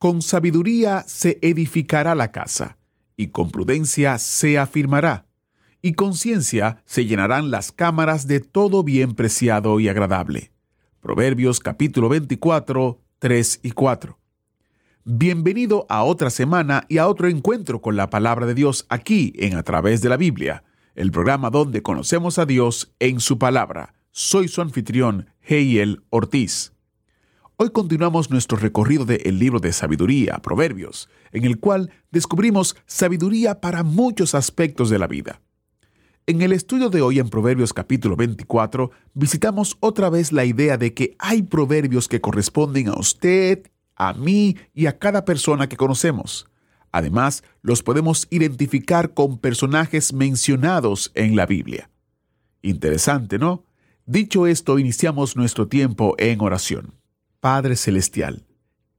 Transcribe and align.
Con 0.00 0.22
sabiduría 0.22 1.04
se 1.06 1.38
edificará 1.42 2.14
la 2.14 2.32
casa, 2.32 2.78
y 3.18 3.26
con 3.26 3.50
prudencia 3.50 4.16
se 4.16 4.58
afirmará, 4.58 5.26
y 5.82 5.92
con 5.92 6.14
ciencia 6.14 6.82
se 6.86 7.04
llenarán 7.04 7.50
las 7.50 7.70
cámaras 7.70 8.26
de 8.26 8.40
todo 8.40 8.82
bien 8.82 9.14
preciado 9.14 9.78
y 9.78 9.90
agradable. 9.90 10.52
Proverbios 11.02 11.60
capítulo 11.60 12.08
24, 12.08 12.98
3 13.18 13.60
y 13.62 13.72
4. 13.72 14.18
Bienvenido 15.04 15.84
a 15.90 16.02
otra 16.04 16.30
semana 16.30 16.86
y 16.88 16.96
a 16.96 17.06
otro 17.06 17.28
encuentro 17.28 17.82
con 17.82 17.94
la 17.94 18.08
palabra 18.08 18.46
de 18.46 18.54
Dios 18.54 18.86
aquí 18.88 19.34
en 19.36 19.54
A 19.54 19.64
través 19.64 20.00
de 20.00 20.08
la 20.08 20.16
Biblia, 20.16 20.64
el 20.94 21.10
programa 21.10 21.50
donde 21.50 21.82
conocemos 21.82 22.38
a 22.38 22.46
Dios 22.46 22.94
en 23.00 23.20
su 23.20 23.38
palabra. 23.38 23.92
Soy 24.12 24.48
su 24.48 24.62
anfitrión, 24.62 25.28
Heiel 25.42 26.04
Ortiz. 26.08 26.72
Hoy 27.62 27.68
continuamos 27.68 28.30
nuestro 28.30 28.56
recorrido 28.56 29.04
del 29.04 29.38
libro 29.38 29.60
de 29.60 29.74
sabiduría, 29.74 30.38
Proverbios, 30.38 31.10
en 31.30 31.44
el 31.44 31.60
cual 31.60 31.90
descubrimos 32.10 32.74
sabiduría 32.86 33.60
para 33.60 33.82
muchos 33.82 34.34
aspectos 34.34 34.88
de 34.88 34.98
la 34.98 35.06
vida. 35.06 35.42
En 36.26 36.40
el 36.40 36.52
estudio 36.52 36.88
de 36.88 37.02
hoy 37.02 37.18
en 37.18 37.28
Proverbios 37.28 37.74
capítulo 37.74 38.16
24, 38.16 38.92
visitamos 39.12 39.76
otra 39.80 40.08
vez 40.08 40.32
la 40.32 40.46
idea 40.46 40.78
de 40.78 40.94
que 40.94 41.16
hay 41.18 41.42
proverbios 41.42 42.08
que 42.08 42.22
corresponden 42.22 42.88
a 42.88 42.98
usted, 42.98 43.70
a 43.94 44.14
mí 44.14 44.56
y 44.72 44.86
a 44.86 44.98
cada 44.98 45.26
persona 45.26 45.68
que 45.68 45.76
conocemos. 45.76 46.48
Además, 46.92 47.44
los 47.60 47.82
podemos 47.82 48.26
identificar 48.30 49.12
con 49.12 49.36
personajes 49.36 50.14
mencionados 50.14 51.12
en 51.14 51.36
la 51.36 51.44
Biblia. 51.44 51.90
Interesante, 52.62 53.38
¿no? 53.38 53.66
Dicho 54.06 54.46
esto, 54.46 54.78
iniciamos 54.78 55.36
nuestro 55.36 55.68
tiempo 55.68 56.14
en 56.16 56.40
oración. 56.40 56.99
Padre 57.40 57.76
Celestial, 57.76 58.44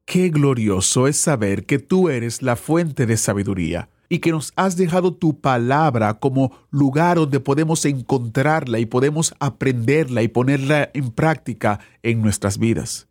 qué 0.03 0.30
glorioso 0.30 1.06
es 1.06 1.16
saber 1.16 1.67
que 1.67 1.78
tú 1.78 2.09
eres 2.09 2.42
la 2.42 2.56
fuente 2.56 3.06
de 3.06 3.16
sabiduría 3.16 3.89
y 4.09 4.17
que 4.17 4.31
nos 4.31 4.52
has 4.56 4.75
dejado 4.78 5.14
tu 5.14 5.39
palabra 5.39 6.16
como 6.16 6.52
lugar 6.72 7.17
donde 7.17 7.39
podemos 7.39 7.86
encontrarla 7.86 8.80
y 8.80 8.88
podemos 8.88 9.36
aprenderla 9.39 10.23
y 10.23 10.28
ponerla 10.28 10.89
en 10.95 11.12
práctica 11.12 11.81
en 12.02 12.23
nuestras 12.23 12.58
vidas. 12.58 13.08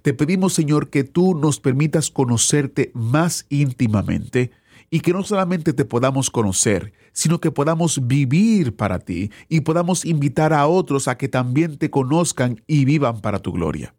Te 0.00 0.14
pedimos, 0.14 0.54
Señor, 0.54 0.88
que 0.88 1.04
tú 1.04 1.34
nos 1.34 1.60
permitas 1.60 2.10
conocerte 2.10 2.90
más 2.94 3.44
íntimamente 3.50 4.50
y 4.88 5.00
que 5.00 5.12
no 5.12 5.24
solamente 5.24 5.74
te 5.74 5.84
podamos 5.84 6.30
conocer, 6.30 6.94
sino 7.12 7.38
que 7.38 7.50
podamos 7.50 8.06
vivir 8.06 8.76
para 8.76 8.98
ti 8.98 9.30
y 9.50 9.60
podamos 9.60 10.06
invitar 10.06 10.54
a 10.54 10.66
otros 10.66 11.06
a 11.06 11.18
que 11.18 11.28
también 11.28 11.76
te 11.76 11.90
conozcan 11.90 12.62
y 12.66 12.86
vivan 12.86 13.20
para 13.20 13.40
tu 13.40 13.52
gloria. 13.52 13.94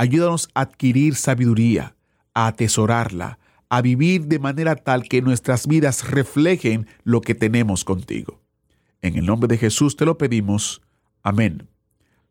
Ayúdanos 0.00 0.48
a 0.54 0.62
adquirir 0.62 1.14
sabiduría, 1.14 1.94
a 2.32 2.46
atesorarla, 2.46 3.38
a 3.68 3.82
vivir 3.82 4.28
de 4.28 4.38
manera 4.38 4.74
tal 4.74 5.02
que 5.02 5.20
nuestras 5.20 5.66
vidas 5.66 6.10
reflejen 6.10 6.86
lo 7.04 7.20
que 7.20 7.34
tenemos 7.34 7.84
contigo. 7.84 8.40
En 9.02 9.18
el 9.18 9.26
nombre 9.26 9.46
de 9.46 9.58
Jesús 9.58 9.96
te 9.96 10.06
lo 10.06 10.16
pedimos. 10.16 10.80
Amén. 11.22 11.68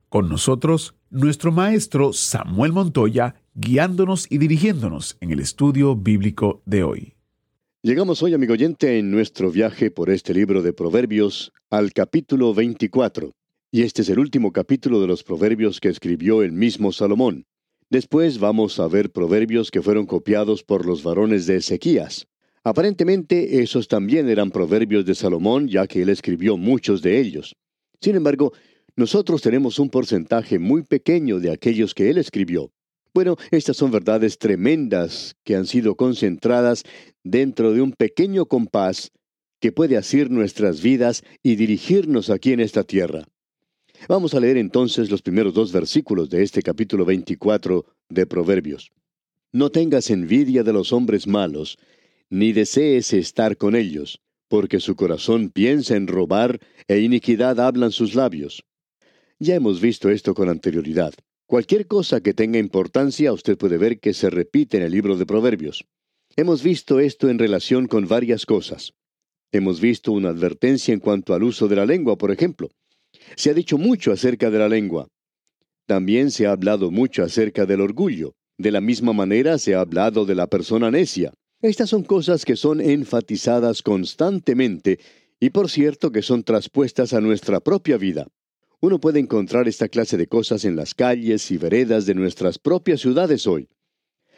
Con 0.10 0.30
nosotros, 0.30 0.96
nuestro 1.12 1.52
maestro 1.52 2.12
Samuel 2.12 2.74
Montoya, 2.74 3.36
guiándonos 3.54 4.26
y 4.32 4.40
dirigiéndonos 4.40 5.18
en 5.22 5.30
el 5.30 5.40
estudio 5.40 5.96
bíblico 5.96 6.64
de 6.66 6.82
hoy. 6.82 7.14
Llegamos 7.84 8.24
hoy, 8.24 8.34
amigo 8.34 8.54
oyente, 8.54 8.98
en 8.98 9.12
nuestro 9.12 9.52
viaje 9.52 9.92
por 9.92 10.10
este 10.10 10.34
libro 10.34 10.64
de 10.64 10.74
Proverbios 10.74 11.54
al 11.70 11.94
capítulo 11.94 12.52
24. 12.56 13.32
Y 13.72 13.84
este 13.84 14.02
es 14.02 14.10
el 14.10 14.18
último 14.18 14.52
capítulo 14.52 15.00
de 15.00 15.06
los 15.06 15.24
Proverbios 15.24 15.80
que 15.80 15.90
escribió 15.90 16.42
el 16.42 16.52
mismo 16.52 16.92
Salomón. 16.92 17.46
Después 17.92 18.38
vamos 18.38 18.80
a 18.80 18.88
ver 18.88 19.12
proverbios 19.12 19.72
que 19.72 19.82
fueron 19.82 20.06
copiados 20.06 20.64
por 20.64 20.86
los 20.86 21.02
varones 21.02 21.48
de 21.48 21.58
Ezequías. 21.58 22.28
Aparentemente 22.64 23.64
esos 23.64 23.88
también 23.88 24.30
eran 24.30 24.52
proverbios 24.52 25.06
de 25.06 25.16
Salomón, 25.16 25.68
ya 25.68 25.88
que 25.88 26.04
él 26.04 26.10
escribió 26.10 26.56
muchos 26.56 27.02
de 27.02 27.20
ellos. 27.20 27.56
Sin 28.00 28.16
embargo, 28.16 28.54
nosotros 28.96 29.42
tenemos 29.42 29.80
un 29.80 29.90
porcentaje 29.90 30.60
muy 30.60 30.84
pequeño 30.84 31.40
de 31.40 31.52
aquellos 31.52 31.96
que 31.96 32.12
él 32.12 32.20
escribió. 32.20 32.72
Bueno, 33.12 33.38
estas 33.50 33.78
son 33.78 33.90
verdades 33.90 34.38
tremendas 34.38 35.36
que 35.44 35.56
han 35.56 35.66
sido 35.66 35.96
concentradas 35.96 36.84
dentro 37.24 37.74
de 37.74 37.82
un 37.82 37.94
pequeño 37.94 38.46
compás 38.46 39.12
que 39.60 39.72
puede 39.72 39.98
asir 39.98 40.30
nuestras 40.30 40.84
vidas 40.84 41.24
y 41.42 41.56
dirigirnos 41.56 42.30
aquí 42.30 42.54
en 42.54 42.60
esta 42.60 42.84
tierra. 42.84 43.26
Vamos 44.08 44.34
a 44.34 44.40
leer 44.40 44.58
entonces 44.58 45.12
los 45.12 45.22
primeros 45.22 45.54
dos 45.54 45.72
versículos 45.72 46.30
de 46.30 46.44
este 46.44 46.62
capítulo 46.62 47.06
24 47.06 47.86
de 48.10 48.26
Proverbios. 48.26 48.92
No 49.52 49.72
tengas 49.72 50.10
envidia 50.10 50.64
de 50.64 50.74
los 50.74 50.94
hombres 50.94 51.28
malos, 51.28 51.78
ni 52.30 52.54
desees 52.54 53.14
estar 53.14 53.58
con 53.58 53.76
ellos, 53.76 54.22
porque 54.48 54.80
su 54.80 54.96
corazón 54.96 55.50
piensa 55.50 55.96
en 55.96 56.08
robar 56.08 56.60
e 56.88 57.00
iniquidad 57.00 57.60
hablan 57.60 57.92
sus 57.92 58.16
labios. 58.16 58.64
Ya 59.38 59.56
hemos 59.56 59.82
visto 59.82 60.10
esto 60.10 60.34
con 60.34 60.50
anterioridad. 60.50 61.14
Cualquier 61.46 61.88
cosa 61.88 62.22
que 62.22 62.34
tenga 62.34 62.60
importancia 62.60 63.34
usted 63.34 63.58
puede 63.58 63.78
ver 63.78 64.00
que 64.00 64.14
se 64.14 64.30
repite 64.30 64.78
en 64.78 64.84
el 64.84 64.92
libro 64.92 65.18
de 65.18 65.26
Proverbios. 65.26 65.86
Hemos 66.36 66.64
visto 66.64 67.00
esto 67.00 67.30
en 67.30 67.40
relación 67.40 67.88
con 67.88 68.08
varias 68.08 68.46
cosas. 68.46 68.94
Hemos 69.52 69.82
visto 69.82 70.12
una 70.12 70.30
advertencia 70.30 70.94
en 70.94 71.00
cuanto 71.00 71.34
al 71.34 71.44
uso 71.44 71.68
de 71.68 71.76
la 71.76 71.86
lengua, 71.86 72.18
por 72.18 72.32
ejemplo. 72.32 72.70
Se 73.36 73.50
ha 73.50 73.54
dicho 73.54 73.78
mucho 73.78 74.12
acerca 74.12 74.50
de 74.50 74.60
la 74.60 74.70
lengua. 74.70 75.08
También 75.86 76.32
se 76.32 76.46
ha 76.46 76.52
hablado 76.52 76.92
mucho 76.92 77.24
acerca 77.24 77.66
del 77.66 77.82
orgullo. 77.82 78.34
De 78.58 78.72
la 78.72 78.82
misma 78.82 79.14
manera 79.14 79.58
se 79.58 79.76
ha 79.76 79.82
hablado 79.82 80.26
de 80.26 80.36
la 80.36 80.48
persona 80.48 80.92
necia. 80.92 81.34
Estas 81.62 81.90
son 81.90 82.04
cosas 82.04 82.46
que 82.46 82.56
son 82.56 82.80
enfatizadas 82.80 83.82
constantemente 83.82 85.00
y 85.40 85.50
por 85.50 85.70
cierto 85.70 86.12
que 86.12 86.22
son 86.22 86.44
traspuestas 86.44 87.14
a 87.14 87.22
nuestra 87.22 87.60
propia 87.60 87.98
vida. 87.98 88.28
Uno 88.82 89.00
puede 89.00 89.20
encontrar 89.20 89.68
esta 89.68 89.90
clase 89.90 90.16
de 90.16 90.28
cosas 90.28 90.64
en 90.64 90.76
las 90.76 90.94
calles 90.94 91.52
y 91.52 91.58
veredas 91.58 92.06
de 92.06 92.16
nuestras 92.16 92.60
propias 92.60 93.02
ciudades 93.02 93.46
hoy. 93.46 93.68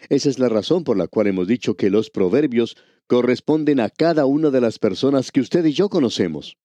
Esa 0.09 0.29
es 0.29 0.39
la 0.39 0.49
razón 0.49 0.83
por 0.83 0.97
la 0.97 1.07
cual 1.07 1.27
hemos 1.27 1.47
dicho 1.47 1.75
que 1.75 1.91
los 1.91 2.09
proverbios 2.09 2.75
corresponden 3.07 3.79
a 3.79 3.89
cada 3.89 4.25
una 4.25 4.49
de 4.49 4.61
las 4.61 4.79
personas 4.79 5.31
que 5.31 5.41
usted 5.41 5.65
y 5.65 5.73
yo 5.73 5.89
conocemos. 5.89 6.57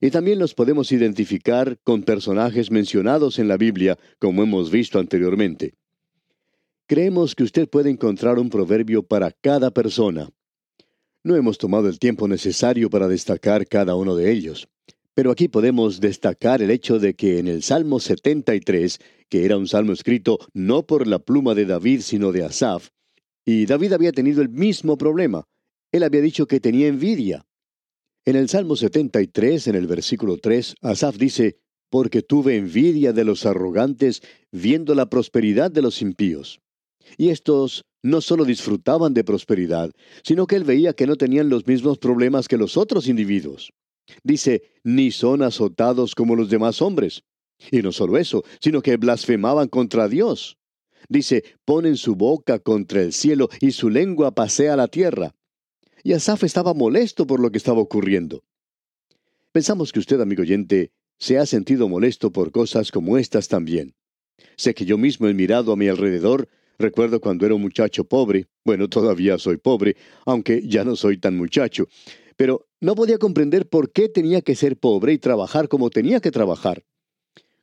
Y 0.00 0.10
también 0.10 0.38
los 0.38 0.54
podemos 0.54 0.92
identificar 0.92 1.78
con 1.82 2.02
personajes 2.02 2.70
mencionados 2.70 3.38
en 3.38 3.48
la 3.48 3.56
Biblia, 3.56 3.98
como 4.18 4.42
hemos 4.42 4.70
visto 4.70 4.98
anteriormente. 4.98 5.74
Creemos 6.86 7.34
que 7.34 7.44
usted 7.44 7.68
puede 7.68 7.90
encontrar 7.90 8.38
un 8.38 8.50
proverbio 8.50 9.02
para 9.02 9.30
cada 9.30 9.70
persona. 9.70 10.28
No 11.22 11.36
hemos 11.36 11.56
tomado 11.56 11.88
el 11.88 11.98
tiempo 11.98 12.28
necesario 12.28 12.90
para 12.90 13.08
destacar 13.08 13.66
cada 13.66 13.94
uno 13.94 14.16
de 14.16 14.30
ellos. 14.30 14.68
Pero 15.14 15.30
aquí 15.30 15.48
podemos 15.48 16.00
destacar 16.00 16.60
el 16.60 16.70
hecho 16.70 16.98
de 16.98 17.14
que 17.14 17.38
en 17.38 17.48
el 17.48 17.62
Salmo 17.62 18.00
73, 18.00 18.98
que 19.28 19.44
era 19.44 19.56
un 19.56 19.68
salmo 19.68 19.92
escrito 19.92 20.38
no 20.52 20.84
por 20.86 21.06
la 21.06 21.20
pluma 21.20 21.54
de 21.54 21.66
David, 21.66 22.00
sino 22.00 22.32
de 22.32 22.44
Asaf, 22.44 22.90
y 23.44 23.66
David 23.66 23.92
había 23.92 24.12
tenido 24.12 24.42
el 24.42 24.48
mismo 24.48 24.98
problema. 24.98 25.46
Él 25.92 26.02
había 26.02 26.20
dicho 26.20 26.46
que 26.46 26.60
tenía 26.60 26.88
envidia. 26.88 27.46
En 28.26 28.36
el 28.36 28.48
Salmo 28.48 28.74
73, 28.74 29.66
en 29.68 29.74
el 29.74 29.86
versículo 29.86 30.38
3, 30.38 30.76
Asaf 30.80 31.18
dice, 31.18 31.58
Porque 31.90 32.22
tuve 32.22 32.56
envidia 32.56 33.12
de 33.12 33.22
los 33.22 33.44
arrogantes, 33.44 34.22
viendo 34.50 34.94
la 34.94 35.10
prosperidad 35.10 35.70
de 35.70 35.82
los 35.82 36.00
impíos. 36.00 36.58
Y 37.18 37.28
estos 37.28 37.84
no 38.02 38.22
solo 38.22 38.46
disfrutaban 38.46 39.12
de 39.12 39.24
prosperidad, 39.24 39.90
sino 40.22 40.46
que 40.46 40.56
él 40.56 40.64
veía 40.64 40.94
que 40.94 41.06
no 41.06 41.16
tenían 41.16 41.50
los 41.50 41.66
mismos 41.66 41.98
problemas 41.98 42.48
que 42.48 42.56
los 42.56 42.78
otros 42.78 43.08
individuos. 43.08 43.74
Dice, 44.22 44.62
ni 44.84 45.10
son 45.10 45.42
azotados 45.42 46.14
como 46.14 46.34
los 46.34 46.48
demás 46.48 46.80
hombres. 46.80 47.24
Y 47.70 47.82
no 47.82 47.92
solo 47.92 48.16
eso, 48.16 48.42
sino 48.58 48.80
que 48.80 48.96
blasfemaban 48.96 49.68
contra 49.68 50.08
Dios. 50.08 50.56
Dice, 51.10 51.44
ponen 51.66 51.98
su 51.98 52.16
boca 52.16 52.58
contra 52.58 53.02
el 53.02 53.12
cielo 53.12 53.50
y 53.60 53.72
su 53.72 53.90
lengua 53.90 54.34
pasea 54.34 54.76
la 54.76 54.88
tierra 54.88 55.34
y 56.04 56.12
Asaf 56.12 56.44
estaba 56.44 56.72
molesto 56.72 57.26
por 57.26 57.40
lo 57.40 57.50
que 57.50 57.58
estaba 57.58 57.80
ocurriendo. 57.80 58.44
Pensamos 59.50 59.92
que 59.92 59.98
usted, 59.98 60.20
amigo 60.20 60.42
oyente, 60.42 60.92
se 61.18 61.38
ha 61.38 61.46
sentido 61.46 61.88
molesto 61.88 62.30
por 62.30 62.52
cosas 62.52 62.92
como 62.92 63.18
estas 63.18 63.48
también. 63.48 63.96
Sé 64.56 64.74
que 64.74 64.84
yo 64.84 64.96
mismo 64.98 65.26
he 65.26 65.34
mirado 65.34 65.72
a 65.72 65.76
mi 65.76 65.88
alrededor 65.88 66.48
Recuerdo 66.78 67.20
cuando 67.20 67.46
era 67.46 67.54
un 67.54 67.62
muchacho 67.62 68.04
pobre, 68.04 68.48
bueno, 68.64 68.88
todavía 68.88 69.38
soy 69.38 69.58
pobre, 69.58 69.96
aunque 70.26 70.62
ya 70.66 70.84
no 70.84 70.96
soy 70.96 71.18
tan 71.18 71.36
muchacho, 71.36 71.86
pero 72.36 72.66
no 72.80 72.94
podía 72.94 73.18
comprender 73.18 73.68
por 73.68 73.92
qué 73.92 74.08
tenía 74.08 74.42
que 74.42 74.56
ser 74.56 74.76
pobre 74.76 75.12
y 75.12 75.18
trabajar 75.18 75.68
como 75.68 75.90
tenía 75.90 76.20
que 76.20 76.32
trabajar. 76.32 76.84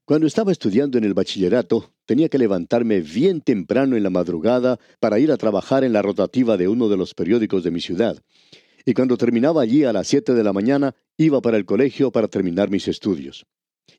Cuando 0.05 0.25
estaba 0.25 0.51
estudiando 0.51 0.97
en 0.97 1.03
el 1.03 1.13
bachillerato, 1.13 1.93
tenía 2.05 2.27
que 2.27 2.39
levantarme 2.39 3.01
bien 3.01 3.39
temprano 3.41 3.95
en 3.95 4.03
la 4.03 4.09
madrugada 4.09 4.79
para 4.99 5.19
ir 5.19 5.31
a 5.31 5.37
trabajar 5.37 5.83
en 5.83 5.93
la 5.93 6.01
rotativa 6.01 6.57
de 6.57 6.67
uno 6.67 6.89
de 6.89 6.97
los 6.97 7.13
periódicos 7.13 7.63
de 7.63 7.71
mi 7.71 7.81
ciudad. 7.81 8.21
Y 8.83 8.93
cuando 8.93 9.15
terminaba 9.15 9.61
allí 9.61 9.83
a 9.83 9.93
las 9.93 10.07
siete 10.07 10.33
de 10.33 10.43
la 10.43 10.53
mañana, 10.53 10.95
iba 11.17 11.39
para 11.39 11.57
el 11.57 11.65
colegio 11.65 12.11
para 12.11 12.27
terminar 12.27 12.71
mis 12.71 12.87
estudios. 12.87 13.45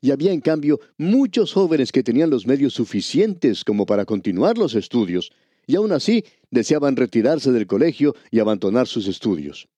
Y 0.01 0.11
había 0.11 0.33
en 0.33 0.41
cambio 0.41 0.81
muchos 0.97 1.53
jóvenes 1.53 1.93
que 1.93 2.03
tenían 2.03 2.29
los 2.29 2.45
medios 2.45 2.73
suficientes 2.73 3.63
como 3.63 3.85
para 3.85 4.03
continuar 4.03 4.57
los 4.57 4.75
estudios, 4.75 5.31
y 5.65 5.77
aún 5.77 5.93
así 5.93 6.25
deseaban 6.51 6.97
retirarse 6.97 7.53
del 7.53 7.65
colegio 7.65 8.13
y 8.29 8.39
abandonar 8.39 8.87
sus 8.87 9.07
estudios. 9.07 9.69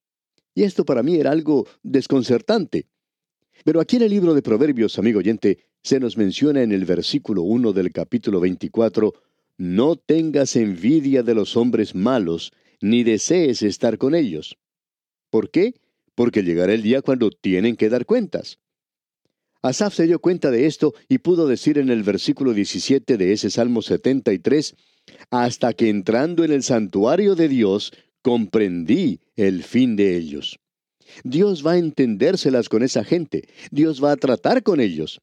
Y 0.55 0.63
esto 0.63 0.85
para 0.85 1.03
mí 1.03 1.17
era 1.17 1.31
algo 1.31 1.67
desconcertante. 1.83 2.87
Pero 3.63 3.79
aquí 3.79 3.95
en 3.95 4.03
el 4.03 4.11
libro 4.11 4.33
de 4.33 4.41
Proverbios, 4.41 4.99
amigo 4.99 5.19
oyente, 5.19 5.59
se 5.81 5.99
nos 5.99 6.17
menciona 6.17 6.61
en 6.61 6.71
el 6.71 6.85
versículo 6.85 7.43
1 7.43 7.73
del 7.73 7.91
capítulo 7.91 8.39
24, 8.39 9.13
No 9.57 9.95
tengas 9.95 10.55
envidia 10.55 11.23
de 11.23 11.35
los 11.35 11.55
hombres 11.55 11.95
malos, 11.95 12.51
ni 12.81 13.03
desees 13.03 13.61
estar 13.61 13.97
con 13.97 14.15
ellos. 14.15 14.57
¿Por 15.29 15.49
qué? 15.49 15.75
Porque 16.15 16.43
llegará 16.43 16.73
el 16.73 16.81
día 16.81 17.01
cuando 17.01 17.29
tienen 17.29 17.75
que 17.75 17.89
dar 17.89 18.05
cuentas. 18.05 18.59
Asaf 19.61 19.95
se 19.95 20.05
dio 20.05 20.19
cuenta 20.19 20.51
de 20.51 20.67
esto 20.67 20.93
y 21.09 21.17
pudo 21.19 21.47
decir 21.47 21.79
en 21.79 21.89
el 21.89 22.03
versículo 22.03 22.53
17 22.53 23.17
de 23.17 23.33
ese 23.33 23.49
Salmo 23.49 23.81
73, 23.81 24.75
hasta 25.31 25.73
que 25.73 25.89
entrando 25.89 26.43
en 26.43 26.51
el 26.51 26.61
santuario 26.61 27.35
de 27.35 27.47
Dios, 27.47 27.91
comprendí 28.21 29.21
el 29.35 29.63
fin 29.63 29.95
de 29.95 30.17
ellos. 30.17 30.59
Dios 31.23 31.65
va 31.65 31.73
a 31.73 31.77
entendérselas 31.77 32.69
con 32.69 32.83
esa 32.83 33.03
gente, 33.03 33.47
Dios 33.71 34.03
va 34.03 34.11
a 34.11 34.17
tratar 34.17 34.63
con 34.63 34.79
ellos. 34.79 35.21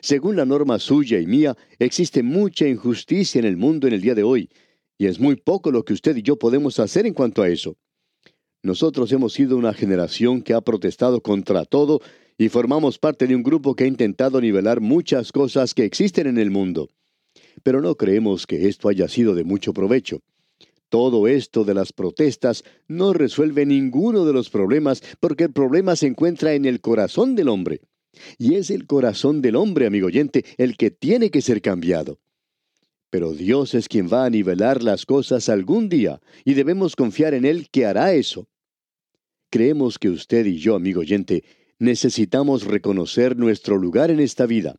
Según 0.00 0.36
la 0.36 0.44
norma 0.44 0.78
suya 0.78 1.18
y 1.20 1.26
mía, 1.26 1.56
existe 1.78 2.22
mucha 2.22 2.66
injusticia 2.66 3.38
en 3.38 3.44
el 3.44 3.56
mundo 3.56 3.86
en 3.86 3.94
el 3.94 4.00
día 4.00 4.14
de 4.14 4.22
hoy, 4.22 4.48
y 4.98 5.06
es 5.06 5.18
muy 5.18 5.36
poco 5.36 5.70
lo 5.70 5.84
que 5.84 5.92
usted 5.92 6.16
y 6.16 6.22
yo 6.22 6.36
podemos 6.36 6.78
hacer 6.78 7.06
en 7.06 7.14
cuanto 7.14 7.42
a 7.42 7.48
eso. 7.48 7.76
Nosotros 8.62 9.10
hemos 9.12 9.32
sido 9.32 9.56
una 9.56 9.72
generación 9.72 10.42
que 10.42 10.52
ha 10.52 10.60
protestado 10.60 11.22
contra 11.22 11.64
todo 11.64 12.00
y 12.36 12.48
formamos 12.50 12.98
parte 12.98 13.26
de 13.26 13.34
un 13.34 13.42
grupo 13.42 13.74
que 13.74 13.84
ha 13.84 13.86
intentado 13.86 14.40
nivelar 14.40 14.80
muchas 14.80 15.32
cosas 15.32 15.72
que 15.72 15.84
existen 15.84 16.26
en 16.26 16.38
el 16.38 16.50
mundo. 16.50 16.90
Pero 17.62 17.80
no 17.80 17.94
creemos 17.94 18.46
que 18.46 18.68
esto 18.68 18.88
haya 18.88 19.08
sido 19.08 19.34
de 19.34 19.44
mucho 19.44 19.72
provecho. 19.72 20.20
Todo 20.90 21.28
esto 21.28 21.64
de 21.64 21.72
las 21.72 21.92
protestas 21.92 22.64
no 22.88 23.12
resuelve 23.12 23.64
ninguno 23.64 24.24
de 24.24 24.32
los 24.32 24.50
problemas 24.50 25.02
porque 25.20 25.44
el 25.44 25.52
problema 25.52 25.94
se 25.94 26.08
encuentra 26.08 26.52
en 26.54 26.64
el 26.66 26.80
corazón 26.80 27.36
del 27.36 27.48
hombre. 27.48 27.80
Y 28.38 28.56
es 28.56 28.70
el 28.70 28.86
corazón 28.86 29.40
del 29.40 29.54
hombre, 29.54 29.86
amigo 29.86 30.08
oyente, 30.08 30.44
el 30.58 30.76
que 30.76 30.90
tiene 30.90 31.30
que 31.30 31.42
ser 31.42 31.62
cambiado. 31.62 32.18
Pero 33.08 33.32
Dios 33.32 33.74
es 33.74 33.88
quien 33.88 34.08
va 34.12 34.24
a 34.24 34.30
nivelar 34.30 34.82
las 34.82 35.06
cosas 35.06 35.48
algún 35.48 35.88
día 35.88 36.20
y 36.44 36.54
debemos 36.54 36.96
confiar 36.96 37.34
en 37.34 37.44
Él 37.44 37.68
que 37.70 37.86
hará 37.86 38.12
eso. 38.12 38.48
Creemos 39.48 39.96
que 39.98 40.10
usted 40.10 40.44
y 40.46 40.58
yo, 40.58 40.74
amigo 40.74 41.00
oyente, 41.00 41.44
necesitamos 41.78 42.64
reconocer 42.64 43.36
nuestro 43.36 43.76
lugar 43.78 44.10
en 44.10 44.18
esta 44.18 44.46
vida. 44.46 44.76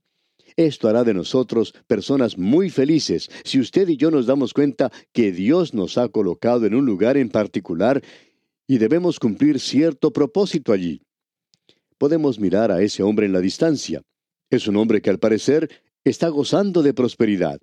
Esto 0.55 0.87
hará 0.87 1.03
de 1.03 1.13
nosotros 1.13 1.73
personas 1.87 2.37
muy 2.37 2.69
felices 2.69 3.29
si 3.43 3.59
usted 3.59 3.87
y 3.87 3.97
yo 3.97 4.11
nos 4.11 4.25
damos 4.25 4.53
cuenta 4.53 4.91
que 5.11 5.31
Dios 5.31 5.73
nos 5.73 5.97
ha 5.97 6.09
colocado 6.09 6.65
en 6.65 6.75
un 6.75 6.85
lugar 6.85 7.17
en 7.17 7.29
particular 7.29 8.01
y 8.67 8.77
debemos 8.77 9.19
cumplir 9.19 9.59
cierto 9.59 10.11
propósito 10.11 10.73
allí. 10.73 11.01
Podemos 11.97 12.39
mirar 12.39 12.71
a 12.71 12.81
ese 12.81 13.03
hombre 13.03 13.25
en 13.25 13.33
la 13.33 13.39
distancia. 13.39 14.01
Es 14.49 14.67
un 14.67 14.77
hombre 14.77 15.01
que 15.01 15.09
al 15.09 15.19
parecer 15.19 15.69
está 16.03 16.29
gozando 16.29 16.81
de 16.81 16.93
prosperidad. 16.93 17.59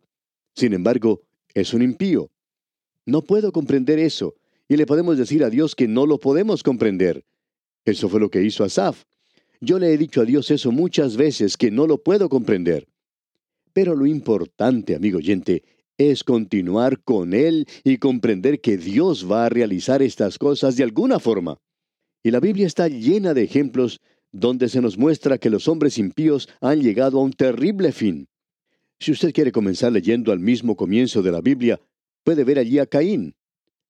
Sin 0.55 0.75
embargo, 0.75 1.23
es 1.55 1.75
un 1.75 1.83
impío. 1.83 2.31
No 3.05 3.23
puedo 3.23 3.53
comprender 3.53 3.99
eso, 3.99 4.35
y 4.69 4.77
le 4.77 4.87
podemos 4.87 5.17
decir 5.17 5.43
a 5.43 5.51
Dios 5.51 5.75
que 5.75 5.89
no 5.89 6.07
lo 6.07 6.19
podemos 6.19 6.63
comprender. 6.63 7.25
Eso 7.85 8.09
fue 8.09 8.21
lo 8.21 8.31
que 8.31 8.43
hizo 8.43 8.65
Asaf. 8.65 9.05
Yo 9.61 9.79
le 9.79 9.93
he 9.93 9.99
dicho 9.99 10.21
a 10.21 10.25
Dios 10.25 10.51
eso 10.51 10.71
muchas 10.71 11.17
veces 11.17 11.57
que 11.57 11.71
no 11.71 11.87
lo 11.87 12.03
puedo 12.03 12.29
comprender. 12.29 12.87
Pero 13.73 13.95
lo 13.95 14.07
importante, 14.07 14.95
amigo 14.95 15.19
oyente, 15.19 15.65
es 15.97 16.23
continuar 16.23 17.03
con 17.03 17.35
Él 17.35 17.67
y 17.83 17.99
comprender 17.99 18.61
que 18.61 18.77
Dios 18.77 19.31
va 19.31 19.47
a 19.47 19.49
realizar 19.49 20.01
estas 20.01 20.39
cosas 20.39 20.77
de 20.77 20.85
alguna 20.85 21.19
forma. 21.19 21.59
Y 22.23 22.31
la 22.31 22.41
Biblia 22.41 22.67
está 22.67 22.89
llena 22.89 23.35
de 23.35 23.43
ejemplos 23.43 24.01
donde 24.31 24.69
se 24.69 24.81
nos 24.81 24.97
muestra 24.97 25.39
que 25.39 25.51
los 25.51 25.67
hombres 25.67 25.99
impíos 25.99 26.49
han 26.61 26.81
llegado 26.81 27.19
a 27.19 27.23
un 27.23 27.33
terrible 27.33 27.93
fin. 27.93 28.29
Si 29.01 29.13
usted 29.13 29.33
quiere 29.33 29.53
comenzar 29.53 29.93
leyendo 29.93 30.33
al 30.33 30.39
mismo 30.39 30.77
comienzo 30.77 31.23
de 31.23 31.33
la 31.33 31.41
Biblia, 31.41 31.81
puede 32.25 32.45
ver 32.45 32.59
allí 32.59 32.79
a 32.79 32.87
Caín. 32.87 33.35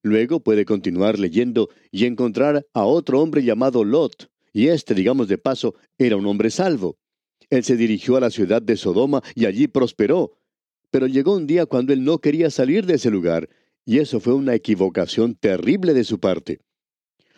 Luego 0.02 0.40
puede 0.40 0.64
continuar 0.64 1.18
leyendo 1.18 1.68
y 1.90 2.06
encontrar 2.06 2.66
a 2.72 2.84
otro 2.84 3.20
hombre 3.20 3.42
llamado 3.42 3.84
Lot, 3.84 4.30
y 4.52 4.68
este, 4.68 4.94
digamos 4.94 5.28
de 5.28 5.38
paso, 5.38 5.74
era 5.98 6.16
un 6.16 6.26
hombre 6.26 6.50
salvo. 6.50 6.98
Él 7.50 7.64
se 7.64 7.76
dirigió 7.76 8.16
a 8.16 8.20
la 8.20 8.30
ciudad 8.30 8.60
de 8.62 8.76
Sodoma 8.76 9.22
y 9.34 9.46
allí 9.46 9.68
prosperó. 9.68 10.32
Pero 10.90 11.06
llegó 11.06 11.36
un 11.36 11.46
día 11.46 11.66
cuando 11.66 11.92
él 11.92 12.04
no 12.04 12.18
quería 12.18 12.50
salir 12.50 12.86
de 12.86 12.94
ese 12.94 13.10
lugar, 13.10 13.48
y 13.84 13.98
eso 13.98 14.20
fue 14.20 14.34
una 14.34 14.54
equivocación 14.54 15.34
terrible 15.34 15.94
de 15.94 16.04
su 16.04 16.18
parte. 16.18 16.60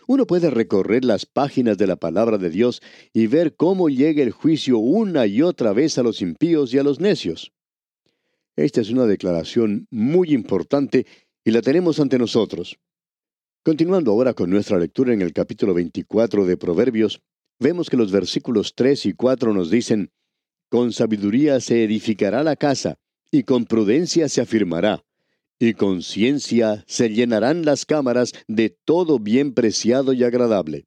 Uno 0.06 0.26
puede 0.26 0.50
recorrer 0.50 1.04
las 1.04 1.26
páginas 1.26 1.78
de 1.78 1.86
la 1.86 1.94
palabra 1.94 2.38
de 2.38 2.50
Dios 2.50 2.82
y 3.12 3.28
ver 3.28 3.54
cómo 3.54 3.88
llega 3.88 4.22
el 4.22 4.32
juicio 4.32 4.78
una 4.78 5.26
y 5.26 5.42
otra 5.42 5.72
vez 5.72 5.98
a 5.98 6.02
los 6.02 6.20
impíos 6.20 6.74
y 6.74 6.78
a 6.78 6.82
los 6.82 6.98
necios. 6.98 7.52
Esta 8.56 8.80
es 8.80 8.90
una 8.90 9.06
declaración 9.06 9.86
muy 9.90 10.32
importante 10.32 11.06
y 11.44 11.52
la 11.52 11.62
tenemos 11.62 12.00
ante 12.00 12.18
nosotros. 12.18 12.76
Continuando 13.62 14.12
ahora 14.12 14.32
con 14.32 14.48
nuestra 14.48 14.78
lectura 14.78 15.12
en 15.12 15.20
el 15.20 15.34
capítulo 15.34 15.74
24 15.74 16.46
de 16.46 16.56
Proverbios, 16.56 17.20
vemos 17.58 17.90
que 17.90 17.98
los 17.98 18.10
versículos 18.10 18.72
3 18.74 19.04
y 19.04 19.12
4 19.12 19.52
nos 19.52 19.70
dicen, 19.70 20.12
Con 20.70 20.94
sabiduría 20.94 21.60
se 21.60 21.84
edificará 21.84 22.42
la 22.42 22.56
casa, 22.56 22.96
y 23.30 23.42
con 23.42 23.66
prudencia 23.66 24.30
se 24.30 24.40
afirmará, 24.40 25.04
y 25.58 25.74
con 25.74 26.00
ciencia 26.00 26.84
se 26.86 27.10
llenarán 27.10 27.66
las 27.66 27.84
cámaras 27.84 28.32
de 28.48 28.70
todo 28.70 29.18
bien 29.18 29.52
preciado 29.52 30.14
y 30.14 30.24
agradable. 30.24 30.86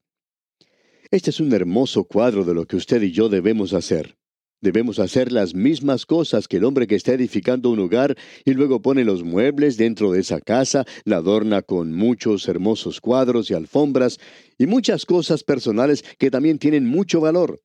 Este 1.12 1.30
es 1.30 1.40
un 1.40 1.54
hermoso 1.54 2.06
cuadro 2.06 2.44
de 2.44 2.56
lo 2.56 2.66
que 2.66 2.76
usted 2.76 3.04
y 3.04 3.12
yo 3.12 3.30
debemos 3.30 3.74
hacer. 3.74 4.18
Debemos 4.64 4.98
hacer 5.00 5.34
las 5.34 5.54
mismas 5.54 6.06
cosas 6.06 6.48
que 6.48 6.56
el 6.56 6.64
hombre 6.64 6.88
que 6.88 6.96
está 6.96 7.12
edificando 7.12 7.70
un 7.70 7.80
hogar 7.80 8.16
y 8.46 8.54
luego 8.54 8.82
pone 8.82 9.04
los 9.04 9.22
muebles 9.22 9.76
dentro 9.76 10.14
de 10.14 10.22
esa 10.22 10.40
casa, 10.40 10.86
la 11.04 11.18
adorna 11.18 11.64
con 11.64 11.92
muchos 11.92 12.48
hermosos 12.48 13.02
cuadros 13.02 13.52
y 13.52 13.56
alfombras 13.56 14.22
y 14.58 14.66
muchas 14.66 15.06
cosas 15.06 15.44
personales 15.44 16.06
que 16.18 16.32
también 16.32 16.60
tienen 16.60 16.88
mucho 16.88 17.20
valor. 17.20 17.60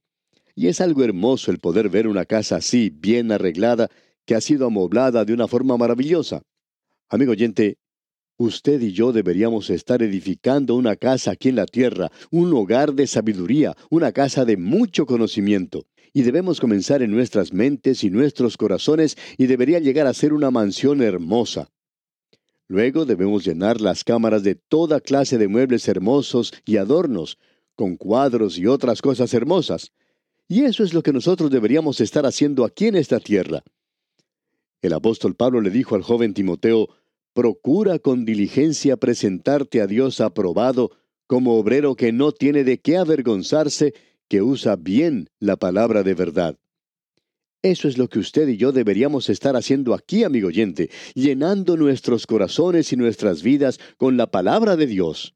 Y 0.56 0.66
es 0.66 0.80
algo 0.80 1.04
hermoso 1.04 1.52
el 1.52 1.60
poder 1.60 1.88
ver 1.88 2.08
una 2.08 2.24
casa 2.24 2.56
así, 2.56 2.90
bien 2.90 3.30
arreglada, 3.30 3.88
que 4.26 4.34
ha 4.34 4.40
sido 4.40 4.66
amoblada 4.66 5.24
de 5.24 5.32
una 5.32 5.46
forma 5.46 5.76
maravillosa. 5.76 6.42
Amigo 7.08 7.30
oyente, 7.30 7.78
usted 8.38 8.80
y 8.80 8.90
yo 8.90 9.12
deberíamos 9.12 9.70
estar 9.70 10.02
edificando 10.02 10.74
una 10.74 10.96
casa 10.96 11.30
aquí 11.30 11.50
en 11.50 11.54
la 11.54 11.66
tierra, 11.66 12.10
un 12.32 12.52
hogar 12.54 12.92
de 12.92 13.06
sabiduría, 13.06 13.76
una 13.88 14.10
casa 14.10 14.44
de 14.44 14.56
mucho 14.56 15.06
conocimiento 15.06 15.86
y 16.12 16.22
debemos 16.22 16.60
comenzar 16.60 17.02
en 17.02 17.10
nuestras 17.10 17.52
mentes 17.52 18.04
y 18.04 18.10
nuestros 18.10 18.56
corazones 18.56 19.16
y 19.36 19.46
debería 19.46 19.78
llegar 19.78 20.06
a 20.06 20.14
ser 20.14 20.32
una 20.32 20.50
mansión 20.50 21.02
hermosa. 21.02 21.70
Luego 22.68 23.06
debemos 23.06 23.44
llenar 23.44 23.80
las 23.80 24.04
cámaras 24.04 24.42
de 24.42 24.54
toda 24.54 25.00
clase 25.00 25.38
de 25.38 25.48
muebles 25.48 25.88
hermosos 25.88 26.52
y 26.66 26.76
adornos, 26.76 27.38
con 27.74 27.96
cuadros 27.96 28.58
y 28.58 28.66
otras 28.66 29.00
cosas 29.00 29.32
hermosas. 29.32 29.92
Y 30.48 30.64
eso 30.64 30.84
es 30.84 30.92
lo 30.92 31.02
que 31.02 31.12
nosotros 31.12 31.50
deberíamos 31.50 32.00
estar 32.00 32.26
haciendo 32.26 32.64
aquí 32.64 32.86
en 32.86 32.96
esta 32.96 33.20
tierra. 33.20 33.62
El 34.82 34.92
apóstol 34.92 35.34
Pablo 35.34 35.60
le 35.60 35.70
dijo 35.70 35.94
al 35.94 36.02
joven 36.02 36.34
Timoteo, 36.34 36.88
Procura 37.32 37.98
con 37.98 38.24
diligencia 38.24 38.96
presentarte 38.96 39.80
a 39.80 39.86
Dios 39.86 40.20
aprobado, 40.20 40.90
como 41.26 41.56
obrero 41.56 41.94
que 41.94 42.10
no 42.10 42.32
tiene 42.32 42.64
de 42.64 42.80
qué 42.80 42.96
avergonzarse, 42.96 43.94
que 44.28 44.42
usa 44.42 44.76
bien 44.76 45.30
la 45.40 45.56
palabra 45.56 46.02
de 46.02 46.14
verdad. 46.14 46.56
Eso 47.62 47.88
es 47.88 47.98
lo 47.98 48.08
que 48.08 48.20
usted 48.20 48.46
y 48.48 48.56
yo 48.56 48.70
deberíamos 48.70 49.28
estar 49.28 49.56
haciendo 49.56 49.92
aquí, 49.92 50.22
amigo 50.22 50.48
oyente, 50.48 50.90
llenando 51.14 51.76
nuestros 51.76 52.26
corazones 52.26 52.92
y 52.92 52.96
nuestras 52.96 53.42
vidas 53.42 53.80
con 53.96 54.16
la 54.16 54.30
palabra 54.30 54.76
de 54.76 54.86
Dios. 54.86 55.34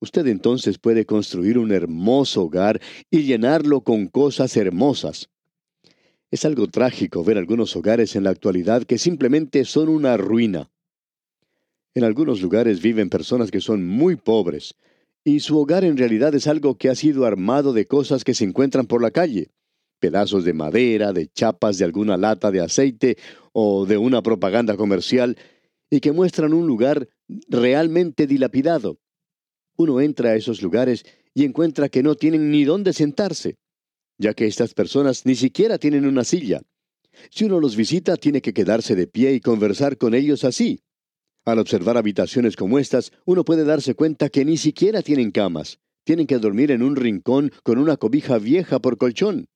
Usted 0.00 0.26
entonces 0.26 0.78
puede 0.78 1.04
construir 1.04 1.58
un 1.58 1.70
hermoso 1.72 2.44
hogar 2.44 2.80
y 3.10 3.22
llenarlo 3.22 3.82
con 3.82 4.08
cosas 4.08 4.56
hermosas. 4.56 5.28
Es 6.30 6.44
algo 6.44 6.66
trágico 6.68 7.22
ver 7.22 7.38
algunos 7.38 7.76
hogares 7.76 8.16
en 8.16 8.24
la 8.24 8.30
actualidad 8.30 8.84
que 8.84 8.98
simplemente 8.98 9.64
son 9.64 9.88
una 9.88 10.16
ruina. 10.16 10.70
En 11.94 12.04
algunos 12.04 12.40
lugares 12.40 12.80
viven 12.80 13.10
personas 13.10 13.50
que 13.50 13.60
son 13.60 13.86
muy 13.86 14.16
pobres, 14.16 14.74
y 15.24 15.40
su 15.40 15.58
hogar 15.58 15.84
en 15.84 15.96
realidad 15.96 16.34
es 16.34 16.46
algo 16.46 16.76
que 16.76 16.88
ha 16.88 16.94
sido 16.94 17.26
armado 17.26 17.72
de 17.72 17.86
cosas 17.86 18.24
que 18.24 18.34
se 18.34 18.44
encuentran 18.44 18.86
por 18.86 19.02
la 19.02 19.10
calle, 19.10 19.50
pedazos 19.98 20.44
de 20.44 20.54
madera, 20.54 21.12
de 21.12 21.28
chapas 21.28 21.78
de 21.78 21.84
alguna 21.84 22.16
lata 22.16 22.50
de 22.50 22.60
aceite 22.60 23.16
o 23.52 23.86
de 23.86 23.98
una 23.98 24.22
propaganda 24.22 24.76
comercial, 24.76 25.36
y 25.90 26.00
que 26.00 26.12
muestran 26.12 26.54
un 26.54 26.66
lugar 26.66 27.08
realmente 27.48 28.26
dilapidado. 28.26 28.98
Uno 29.76 30.00
entra 30.00 30.30
a 30.30 30.36
esos 30.36 30.62
lugares 30.62 31.04
y 31.34 31.44
encuentra 31.44 31.88
que 31.88 32.02
no 32.02 32.14
tienen 32.14 32.50
ni 32.50 32.64
dónde 32.64 32.92
sentarse, 32.92 33.56
ya 34.18 34.34
que 34.34 34.46
estas 34.46 34.72
personas 34.74 35.26
ni 35.26 35.34
siquiera 35.34 35.78
tienen 35.78 36.06
una 36.06 36.24
silla. 36.24 36.62
Si 37.30 37.44
uno 37.44 37.60
los 37.60 37.76
visita, 37.76 38.16
tiene 38.16 38.40
que 38.40 38.54
quedarse 38.54 38.94
de 38.94 39.06
pie 39.06 39.34
y 39.34 39.40
conversar 39.40 39.98
con 39.98 40.14
ellos 40.14 40.44
así. 40.44 40.80
Al 41.44 41.58
observar 41.58 41.96
habitaciones 41.96 42.56
como 42.56 42.78
estas, 42.78 43.12
uno 43.24 43.44
puede 43.44 43.64
darse 43.64 43.94
cuenta 43.94 44.28
que 44.28 44.44
ni 44.44 44.56
siquiera 44.56 45.02
tienen 45.02 45.30
camas. 45.30 45.78
Tienen 46.04 46.26
que 46.26 46.38
dormir 46.38 46.70
en 46.70 46.82
un 46.82 46.96
rincón 46.96 47.52
con 47.62 47.78
una 47.78 47.96
cobija 47.96 48.38
vieja 48.38 48.78
por 48.78 48.98
colchón. 48.98 49.48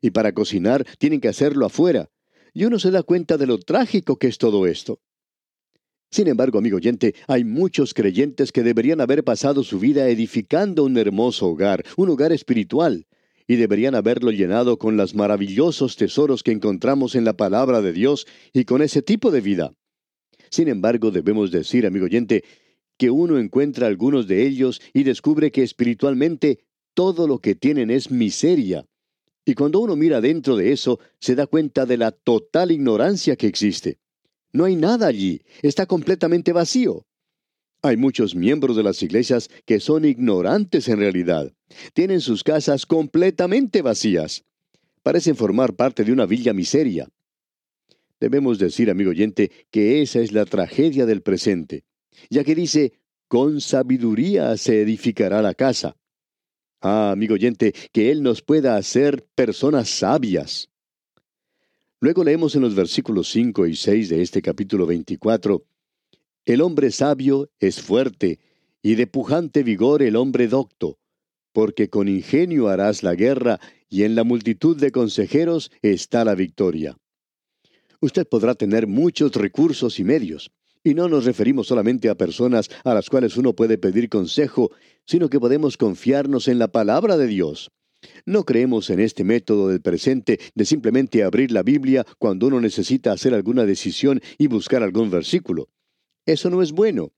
Y 0.00 0.10
para 0.10 0.32
cocinar 0.32 0.84
tienen 0.98 1.20
que 1.20 1.28
hacerlo 1.28 1.66
afuera. 1.66 2.10
Y 2.54 2.64
uno 2.64 2.78
se 2.78 2.90
da 2.90 3.02
cuenta 3.02 3.36
de 3.38 3.46
lo 3.46 3.58
trágico 3.58 4.16
que 4.16 4.26
es 4.26 4.38
todo 4.38 4.66
esto. 4.66 5.00
Sin 6.10 6.28
embargo, 6.28 6.58
amigo 6.58 6.76
oyente, 6.76 7.14
hay 7.26 7.42
muchos 7.44 7.94
creyentes 7.94 8.52
que 8.52 8.62
deberían 8.62 9.00
haber 9.00 9.24
pasado 9.24 9.62
su 9.62 9.78
vida 9.78 10.08
edificando 10.08 10.84
un 10.84 10.98
hermoso 10.98 11.46
hogar, 11.46 11.84
un 11.96 12.10
hogar 12.10 12.32
espiritual, 12.32 13.06
y 13.46 13.56
deberían 13.56 13.94
haberlo 13.94 14.30
llenado 14.30 14.78
con 14.78 14.98
los 14.98 15.14
maravillosos 15.14 15.96
tesoros 15.96 16.42
que 16.42 16.52
encontramos 16.52 17.14
en 17.14 17.24
la 17.24 17.32
palabra 17.32 17.80
de 17.80 17.94
Dios 17.94 18.26
y 18.52 18.64
con 18.64 18.82
ese 18.82 19.00
tipo 19.00 19.30
de 19.30 19.40
vida. 19.40 19.72
Sin 20.52 20.68
embargo, 20.68 21.10
debemos 21.10 21.50
decir, 21.50 21.86
amigo 21.86 22.04
oyente, 22.04 22.44
que 22.98 23.10
uno 23.10 23.38
encuentra 23.38 23.86
algunos 23.86 24.28
de 24.28 24.46
ellos 24.46 24.82
y 24.92 25.02
descubre 25.02 25.50
que 25.50 25.62
espiritualmente 25.62 26.58
todo 26.92 27.26
lo 27.26 27.38
que 27.38 27.54
tienen 27.54 27.90
es 27.90 28.10
miseria. 28.10 28.84
Y 29.46 29.54
cuando 29.54 29.80
uno 29.80 29.96
mira 29.96 30.20
dentro 30.20 30.54
de 30.56 30.72
eso, 30.72 31.00
se 31.18 31.34
da 31.34 31.46
cuenta 31.46 31.86
de 31.86 31.96
la 31.96 32.12
total 32.12 32.70
ignorancia 32.70 33.34
que 33.34 33.46
existe. 33.46 33.98
No 34.52 34.66
hay 34.66 34.76
nada 34.76 35.06
allí, 35.06 35.40
está 35.62 35.86
completamente 35.86 36.52
vacío. 36.52 37.06
Hay 37.80 37.96
muchos 37.96 38.34
miembros 38.34 38.76
de 38.76 38.82
las 38.82 39.02
iglesias 39.02 39.48
que 39.64 39.80
son 39.80 40.04
ignorantes 40.04 40.86
en 40.86 40.98
realidad. 40.98 41.50
Tienen 41.94 42.20
sus 42.20 42.44
casas 42.44 42.84
completamente 42.84 43.80
vacías. 43.80 44.44
Parecen 45.02 45.34
formar 45.34 45.72
parte 45.72 46.04
de 46.04 46.12
una 46.12 46.26
villa 46.26 46.52
miseria. 46.52 47.08
Debemos 48.22 48.60
decir, 48.60 48.88
amigo 48.88 49.10
oyente, 49.10 49.50
que 49.72 50.00
esa 50.00 50.20
es 50.20 50.30
la 50.30 50.44
tragedia 50.44 51.06
del 51.06 51.22
presente, 51.22 51.82
ya 52.30 52.44
que 52.44 52.54
dice, 52.54 52.92
con 53.26 53.60
sabiduría 53.60 54.56
se 54.56 54.80
edificará 54.80 55.42
la 55.42 55.54
casa. 55.54 55.96
Ah, 56.80 57.10
amigo 57.10 57.34
oyente, 57.34 57.74
que 57.90 58.12
Él 58.12 58.22
nos 58.22 58.40
pueda 58.40 58.76
hacer 58.76 59.26
personas 59.34 59.88
sabias. 59.88 60.68
Luego 61.98 62.22
leemos 62.22 62.54
en 62.54 62.62
los 62.62 62.76
versículos 62.76 63.28
5 63.28 63.66
y 63.66 63.74
6 63.74 64.10
de 64.10 64.22
este 64.22 64.40
capítulo 64.40 64.86
24, 64.86 65.64
El 66.44 66.60
hombre 66.60 66.92
sabio 66.92 67.50
es 67.58 67.82
fuerte, 67.82 68.38
y 68.82 68.94
de 68.94 69.08
pujante 69.08 69.64
vigor 69.64 70.00
el 70.00 70.14
hombre 70.14 70.46
docto, 70.46 71.00
porque 71.52 71.90
con 71.90 72.06
ingenio 72.06 72.68
harás 72.68 73.02
la 73.02 73.16
guerra, 73.16 73.58
y 73.88 74.04
en 74.04 74.14
la 74.14 74.22
multitud 74.22 74.76
de 74.76 74.92
consejeros 74.92 75.72
está 75.82 76.24
la 76.24 76.36
victoria. 76.36 76.96
Usted 78.02 78.26
podrá 78.26 78.56
tener 78.56 78.88
muchos 78.88 79.32
recursos 79.36 80.00
y 80.00 80.04
medios. 80.04 80.50
Y 80.82 80.94
no 80.94 81.08
nos 81.08 81.24
referimos 81.24 81.68
solamente 81.68 82.08
a 82.08 82.16
personas 82.16 82.68
a 82.82 82.94
las 82.94 83.08
cuales 83.08 83.36
uno 83.36 83.52
puede 83.52 83.78
pedir 83.78 84.08
consejo, 84.08 84.72
sino 85.06 85.30
que 85.30 85.38
podemos 85.38 85.76
confiarnos 85.76 86.48
en 86.48 86.58
la 86.58 86.66
palabra 86.66 87.16
de 87.16 87.28
Dios. 87.28 87.70
No 88.26 88.42
creemos 88.42 88.90
en 88.90 88.98
este 88.98 89.22
método 89.22 89.68
del 89.68 89.80
presente 89.80 90.40
de 90.56 90.64
simplemente 90.64 91.22
abrir 91.22 91.52
la 91.52 91.62
Biblia 91.62 92.04
cuando 92.18 92.48
uno 92.48 92.60
necesita 92.60 93.12
hacer 93.12 93.34
alguna 93.34 93.64
decisión 93.66 94.20
y 94.36 94.48
buscar 94.48 94.82
algún 94.82 95.08
versículo. 95.08 95.68
Eso 96.26 96.50
no 96.50 96.60
es 96.60 96.72
bueno. 96.72 97.12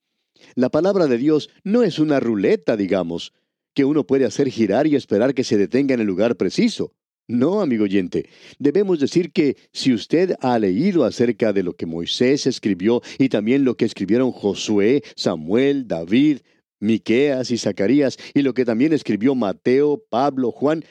La 0.55 0.69
palabra 0.69 1.07
de 1.07 1.17
Dios 1.17 1.49
no 1.63 1.83
es 1.83 1.99
una 1.99 2.21
ruleta, 2.21 2.77
digamos, 2.77 3.33
que 3.73 3.87
uno 3.87 4.07
puede 4.07 4.27
hacer 4.27 4.51
girar 4.51 4.87
y 4.87 4.97
esperar 4.97 5.33
que 5.33 5.45
se 5.45 5.57
detenga 5.57 5.95
en 5.95 6.01
el 6.01 6.07
lugar 6.07 6.37
preciso. 6.37 6.93
No, 7.27 7.63
amigo 7.63 7.85
oyente, 7.85 8.29
debemos 8.59 9.01
decir 9.01 9.33
que 9.33 9.57
si 9.73 9.95
usted 9.95 10.35
ha 10.41 10.59
leído 10.59 11.05
acerca 11.05 11.55
de 11.55 11.63
lo 11.63 11.73
que 11.73 11.87
Moisés 11.87 12.47
escribió 12.47 13.01
y 13.19 13.31
también 13.31 13.65
lo 13.65 13.79
que 13.79 13.87
escribieron 13.87 14.31
Josué, 14.31 15.03
Samuel, 15.17 15.89
David, 15.89 16.41
Miqueas 16.81 17.51
y 17.51 17.57
Zacarías 17.57 18.19
y 18.35 18.43
lo 18.43 18.53
que 18.53 18.67
también 18.67 18.93
escribió 18.93 19.35
Mateo, 19.35 20.05
Pablo, 20.11 20.51
Juan, 20.51 20.85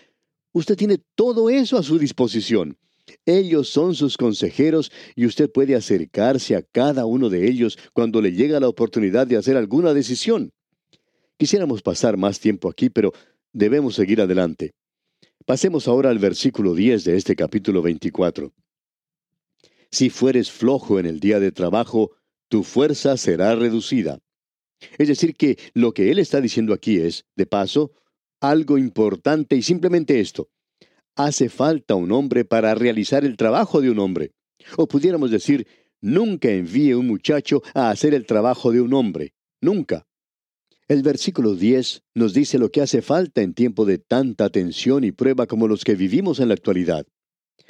usted 0.54 0.76
tiene 0.76 0.98
todo 1.14 1.52
eso 1.52 1.78
a 1.78 1.84
su 1.84 2.00
disposición. 2.00 2.80
Ellos 3.28 3.70
son 3.70 3.94
sus 3.94 4.18
consejeros 4.18 4.92
y 5.16 5.28
usted 5.28 5.52
puede 5.52 5.76
acercarse 5.76 6.56
a 6.56 6.64
cada 6.64 7.06
uno 7.06 7.30
de 7.30 7.48
ellos 7.48 7.78
cuando 7.94 8.22
le 8.22 8.32
llega 8.32 8.60
la 8.60 8.70
oportunidad 8.70 9.28
de 9.28 9.38
hacer 9.38 9.56
alguna 9.56 9.94
decisión. 9.94 10.52
Quisiéramos 11.38 11.84
pasar 11.84 12.18
más 12.18 12.40
tiempo 12.40 12.70
aquí, 12.70 12.90
pero 12.90 13.14
debemos 13.52 13.94
seguir 13.94 14.20
adelante. 14.20 14.74
Pasemos 15.46 15.90
ahora 15.90 16.10
al 16.10 16.20
versículo 16.20 16.74
10 16.74 17.04
de 17.04 17.18
este 17.18 17.36
capítulo 17.36 17.82
24. 17.82 18.54
Si 19.92 20.10
fueres 20.10 20.50
flojo 20.50 21.00
en 21.00 21.06
el 21.06 21.20
día 21.20 21.42
de 21.42 21.52
trabajo, 21.52 22.12
tu 22.48 22.64
fuerza 22.64 23.18
será 23.18 23.54
reducida. 23.54 24.20
Es 24.98 25.10
decir, 25.10 25.36
que 25.36 25.58
lo 25.74 25.94
que 25.94 26.12
él 26.12 26.20
está 26.20 26.40
diciendo 26.40 26.74
aquí 26.74 26.98
es, 26.98 27.26
de 27.36 27.46
paso, 27.46 27.92
algo 28.40 28.78
importante 28.78 29.58
y 29.58 29.64
simplemente 29.64 30.22
esto. 30.22 30.50
Hace 31.16 31.50
falta 31.50 31.96
un 31.96 32.14
hombre 32.14 32.46
para 32.46 32.74
realizar 32.74 33.26
el 33.26 33.36
trabajo 33.36 33.82
de 33.82 33.90
un 33.90 34.00
hombre. 34.00 34.32
O 34.78 34.88
pudiéramos 34.88 35.30
decir, 35.30 35.68
nunca 36.00 36.50
envíe 36.50 36.94
un 36.94 37.08
muchacho 37.08 37.62
a 37.74 37.90
hacer 37.90 38.14
el 38.14 38.26
trabajo 38.26 38.72
de 38.72 38.80
un 38.80 38.94
hombre. 38.94 39.34
Nunca. 39.60 40.08
El 40.90 41.02
versículo 41.02 41.56
10 41.56 42.04
nos 42.14 42.34
dice 42.34 42.60
lo 42.60 42.70
que 42.70 42.82
hace 42.82 43.02
falta 43.02 43.42
en 43.42 43.54
tiempo 43.54 43.86
de 43.86 44.00
tanta 44.00 44.50
tensión 44.50 45.06
y 45.06 45.14
prueba 45.14 45.48
como 45.48 45.70
los 45.70 45.86
que 45.86 45.96
vivimos 45.96 46.42
en 46.42 46.50
la 46.50 46.56
actualidad. 46.56 47.06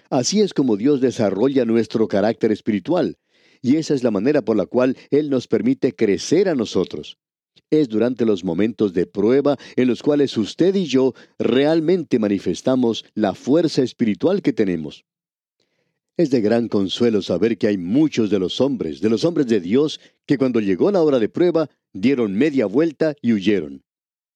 Así 0.10 0.42
es 0.42 0.54
como 0.54 0.78
Dios 0.78 1.00
desarrolla 1.00 1.64
nuestro 1.64 2.08
carácter 2.08 2.52
espiritual, 2.52 3.20
y 3.62 3.76
esa 3.76 3.94
es 3.94 4.04
la 4.04 4.10
manera 4.10 4.42
por 4.42 4.58
la 4.58 4.66
cual 4.66 4.98
Él 5.12 5.30
nos 5.30 5.48
permite 5.48 5.94
crecer 5.94 6.50
a 6.50 6.56
nosotros. 6.56 7.20
Es 7.70 7.88
durante 7.88 8.26
los 8.26 8.44
momentos 8.44 8.94
de 8.94 9.06
prueba 9.06 9.58
en 9.76 9.88
los 9.88 10.02
cuales 10.02 10.36
usted 10.36 10.74
y 10.74 10.86
yo 10.86 11.14
realmente 11.38 12.18
manifestamos 12.18 13.06
la 13.14 13.36
fuerza 13.36 13.84
espiritual 13.84 14.42
que 14.42 14.54
tenemos. 14.54 15.06
Es 16.16 16.30
de 16.30 16.42
gran 16.42 16.68
consuelo 16.68 17.24
saber 17.24 17.58
que 17.58 17.66
hay 17.66 17.78
muchos 17.78 18.30
de 18.30 18.38
los 18.38 18.62
hombres, 18.62 19.02
de 19.02 19.10
los 19.10 19.26
hombres 19.26 19.48
de 19.48 19.60
Dios, 19.60 20.00
que 20.28 20.38
cuando 20.38 20.60
llegó 20.60 20.92
la 20.92 21.02
hora 21.02 21.18
de 21.18 21.28
prueba, 21.28 21.72
dieron 21.92 22.36
media 22.36 22.68
vuelta 22.68 23.16
y 23.20 23.34
huyeron. 23.34 23.84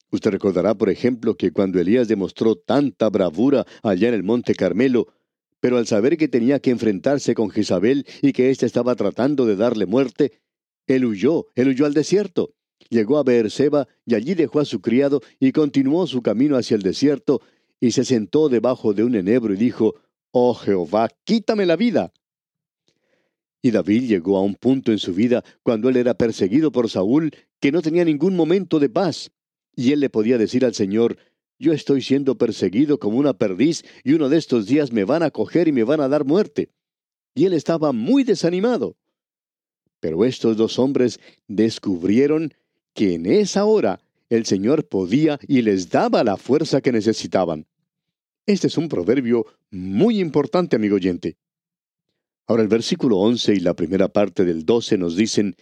Usted 0.10 0.31
recordará, 0.31 0.74
por 0.74 0.89
ejemplo, 0.89 1.36
que 1.36 1.51
cuando 1.51 1.79
Elías 1.79 2.07
demostró 2.07 2.55
tanta 2.55 3.10
bravura 3.10 3.67
allá 3.84 4.07
en 4.07 4.15
el 4.15 4.24
monte 4.24 4.55
Carmelo, 4.55 5.13
pero 5.60 5.77
al 5.77 5.86
saber 5.86 6.17
que 6.17 6.27
tenía 6.27 6.60
que 6.60 6.72
enfrentarse 6.72 7.36
con 7.36 7.51
Jezabel 7.51 8.07
y 8.24 8.34
que 8.34 8.50
éste 8.50 8.65
estaba 8.65 8.96
tratando 8.96 9.46
de 9.46 9.55
darle 9.55 9.86
muerte, 9.86 10.39
él 10.88 11.05
huyó, 11.05 11.46
él 11.53 11.67
huyó 11.67 11.86
al 11.86 11.93
desierto. 11.93 12.55
Llegó 12.89 13.19
a 13.19 13.24
Beerseba 13.24 13.88
y 14.03 14.15
allí 14.15 14.34
dejó 14.34 14.62
a 14.62 14.65
su 14.65 14.81
criado 14.81 15.22
y 15.39 15.51
continuó 15.51 16.07
su 16.07 16.24
camino 16.24 16.57
hacia 16.57 16.75
el 16.75 16.81
desierto 16.81 17.41
y 17.79 17.91
se 17.91 18.03
sentó 18.03 18.50
debajo 18.50 18.93
de 18.93 19.03
un 19.03 19.13
enebro 19.13 19.53
y 19.53 19.57
dijo, 19.57 19.96
Oh 20.31 20.53
Jehová, 20.53 21.10
quítame 21.24 21.65
la 21.65 21.75
vida. 21.75 22.12
Y 23.62 23.72
David 23.72 24.07
llegó 24.07 24.38
a 24.38 24.43
un 24.43 24.55
punto 24.55 24.91
en 24.91 25.00
su 25.00 25.13
vida 25.13 25.43
cuando 25.63 25.89
él 25.89 25.98
era 25.98 26.13
perseguido 26.13 26.72
por 26.72 26.89
Saúl 26.89 27.31
que 27.60 27.72
no 27.72 27.81
tenía 27.81 28.05
ningún 28.05 28.36
momento 28.36 28.79
de 28.79 28.89
paz. 28.89 29.31
Y 29.75 29.91
él 29.91 30.00
le 30.00 30.10
podía 30.10 30.38
decir 30.38 30.63
al 30.63 30.74
Señor, 30.74 31.17
yo 31.60 31.74
estoy 31.74 32.01
siendo 32.01 32.38
perseguido 32.38 33.00
como 33.00 33.17
una 33.17 33.34
perdiz 33.34 33.84
y 34.03 34.13
uno 34.13 34.29
de 34.29 34.38
estos 34.38 34.67
días 34.67 34.91
me 34.91 35.05
van 35.05 35.24
a 35.24 35.31
coger 35.31 35.67
y 35.67 35.72
me 35.72 35.84
van 35.84 36.01
a 36.01 36.07
dar 36.07 36.24
muerte. 36.24 36.69
Y 37.34 37.46
él 37.46 37.53
estaba 37.53 37.91
muy 37.91 38.24
desanimado. 38.24 38.96
Pero 40.00 40.25
estos 40.25 40.57
dos 40.57 40.77
hombres 40.77 41.19
descubrieron 41.48 42.53
que 42.93 43.15
en 43.15 43.25
esa 43.25 43.65
hora 43.65 44.00
el 44.29 44.46
Señor 44.46 44.88
podía 44.88 45.39
y 45.48 45.62
les 45.62 45.89
daba 45.89 46.24
la 46.24 46.38
fuerza 46.38 46.81
que 46.81 46.91
necesitaban. 46.91 47.65
Este 48.47 48.67
es 48.67 48.77
un 48.77 48.87
proverbio 48.87 49.45
muy 49.71 50.21
importante, 50.21 50.77
amigo 50.77 50.95
oyente. 50.95 51.35
Ahora 52.47 52.63
el 52.63 52.69
versículo 52.69 53.17
11 53.17 53.55
y 53.55 53.59
la 53.59 53.73
primera 53.73 54.07
parte 54.07 54.45
del 54.45 54.65
12 54.65 54.97
nos 54.97 55.17
dicen, 55.17 55.57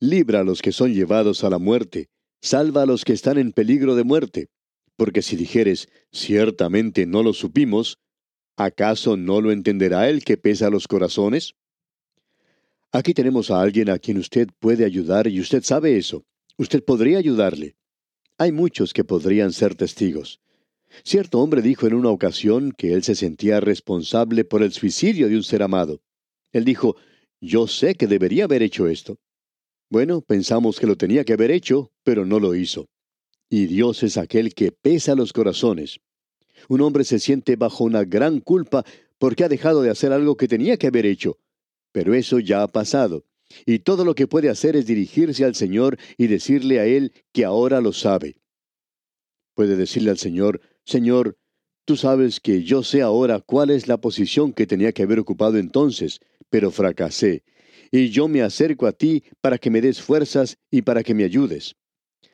Libra 0.00 0.40
a 0.40 0.44
los 0.44 0.62
que 0.62 0.72
son 0.72 0.92
llevados 0.92 1.44
a 1.44 1.50
la 1.50 1.60
muerte, 1.60 2.08
salva 2.42 2.82
a 2.82 2.86
los 2.86 3.04
que 3.04 3.12
están 3.12 3.38
en 3.38 3.52
peligro 3.52 3.94
de 3.94 4.02
muerte, 4.02 4.48
porque 4.96 5.22
si 5.22 5.36
dijeres, 5.36 5.88
ciertamente 6.10 7.06
no 7.06 7.22
lo 7.22 7.32
supimos, 7.34 8.00
¿acaso 8.56 9.16
no 9.16 9.40
lo 9.40 9.52
entenderá 9.52 10.08
el 10.08 10.24
que 10.24 10.36
pesa 10.36 10.70
los 10.70 10.88
corazones? 10.88 11.54
Aquí 12.90 13.14
tenemos 13.14 13.52
a 13.52 13.60
alguien 13.60 13.90
a 13.90 14.00
quien 14.00 14.18
usted 14.18 14.48
puede 14.58 14.84
ayudar 14.84 15.28
y 15.28 15.38
usted 15.38 15.62
sabe 15.62 15.96
eso. 15.96 16.24
Usted 16.56 16.82
podría 16.82 17.18
ayudarle. 17.18 17.76
Hay 18.38 18.50
muchos 18.50 18.92
que 18.92 19.04
podrían 19.04 19.52
ser 19.52 19.76
testigos. 19.76 20.40
Cierto 21.04 21.40
hombre 21.40 21.62
dijo 21.62 21.86
en 21.86 21.94
una 21.94 22.10
ocasión 22.10 22.72
que 22.72 22.92
él 22.92 23.02
se 23.02 23.14
sentía 23.14 23.60
responsable 23.60 24.44
por 24.44 24.62
el 24.62 24.72
suicidio 24.72 25.28
de 25.28 25.36
un 25.36 25.42
ser 25.42 25.62
amado. 25.62 26.02
Él 26.52 26.64
dijo, 26.64 26.96
yo 27.40 27.66
sé 27.66 27.94
que 27.94 28.06
debería 28.06 28.44
haber 28.44 28.62
hecho 28.62 28.86
esto. 28.86 29.18
Bueno, 29.88 30.20
pensamos 30.20 30.78
que 30.78 30.86
lo 30.86 30.96
tenía 30.96 31.24
que 31.24 31.32
haber 31.32 31.50
hecho, 31.50 31.92
pero 32.04 32.26
no 32.26 32.38
lo 32.38 32.54
hizo. 32.54 32.88
Y 33.48 33.66
Dios 33.66 34.02
es 34.02 34.16
aquel 34.16 34.54
que 34.54 34.72
pesa 34.72 35.14
los 35.14 35.32
corazones. 35.32 36.00
Un 36.68 36.82
hombre 36.82 37.04
se 37.04 37.18
siente 37.18 37.56
bajo 37.56 37.84
una 37.84 38.04
gran 38.04 38.40
culpa 38.40 38.84
porque 39.18 39.44
ha 39.44 39.48
dejado 39.48 39.82
de 39.82 39.90
hacer 39.90 40.12
algo 40.12 40.36
que 40.36 40.48
tenía 40.48 40.76
que 40.76 40.86
haber 40.86 41.06
hecho. 41.06 41.38
Pero 41.92 42.14
eso 42.14 42.38
ya 42.38 42.62
ha 42.62 42.68
pasado. 42.68 43.24
Y 43.66 43.80
todo 43.80 44.04
lo 44.04 44.14
que 44.14 44.28
puede 44.28 44.48
hacer 44.48 44.76
es 44.76 44.86
dirigirse 44.86 45.44
al 45.44 45.54
Señor 45.54 45.98
y 46.16 46.28
decirle 46.28 46.78
a 46.78 46.86
Él 46.86 47.12
que 47.32 47.44
ahora 47.44 47.80
lo 47.80 47.92
sabe. 47.92 48.36
Puede 49.54 49.76
decirle 49.76 50.10
al 50.10 50.18
Señor, 50.18 50.60
Señor, 50.90 51.38
tú 51.84 51.96
sabes 51.96 52.40
que 52.40 52.64
yo 52.64 52.82
sé 52.82 53.00
ahora 53.00 53.38
cuál 53.38 53.70
es 53.70 53.86
la 53.86 54.00
posición 54.00 54.52
que 54.52 54.66
tenía 54.66 54.90
que 54.90 55.04
haber 55.04 55.20
ocupado 55.20 55.56
entonces, 55.56 56.18
pero 56.48 56.72
fracasé. 56.72 57.44
Y 57.92 58.08
yo 58.08 58.26
me 58.26 58.42
acerco 58.42 58.88
a 58.88 58.92
ti 58.92 59.22
para 59.40 59.56
que 59.58 59.70
me 59.70 59.80
des 59.80 60.02
fuerzas 60.02 60.58
y 60.68 60.82
para 60.82 61.04
que 61.04 61.14
me 61.14 61.22
ayudes. 61.22 61.76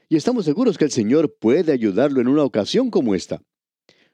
Y 0.08 0.16
estamos 0.16 0.46
seguros 0.46 0.78
que 0.78 0.86
el 0.86 0.90
Señor 0.90 1.36
puede 1.38 1.70
ayudarlo 1.70 2.22
en 2.22 2.28
una 2.28 2.44
ocasión 2.44 2.90
como 2.90 3.14
esta. 3.14 3.42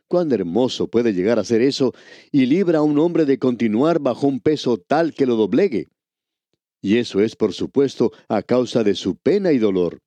Cuán 0.09 0.33
hermoso 0.33 0.89
puede 0.89 1.13
llegar 1.13 1.39
a 1.39 1.45
ser 1.45 1.63
eso 1.63 1.95
y 2.33 2.47
libra 2.47 2.81
a 2.81 2.83
un 2.83 2.99
hombre 2.99 3.27
de 3.27 3.39
continuar 3.39 4.01
bajo 4.01 4.27
un 4.27 4.41
peso 4.41 4.77
tal 4.77 5.15
que 5.15 5.25
lo 5.25 5.37
doblegue. 5.37 5.87
Y 6.81 6.97
eso 6.97 7.21
es, 7.21 7.37
por 7.37 7.53
supuesto, 7.53 8.11
a 8.27 8.43
causa 8.43 8.83
de 8.83 8.97
su 8.97 9.15
pena 9.15 9.53
y 9.53 9.59
dolor, 9.59 10.01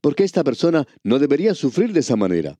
porque 0.00 0.22
esta 0.22 0.44
persona 0.44 0.86
no 1.02 1.18
debería 1.18 1.56
sufrir 1.56 1.92
de 1.92 1.98
esa 1.98 2.14
manera. 2.14 2.56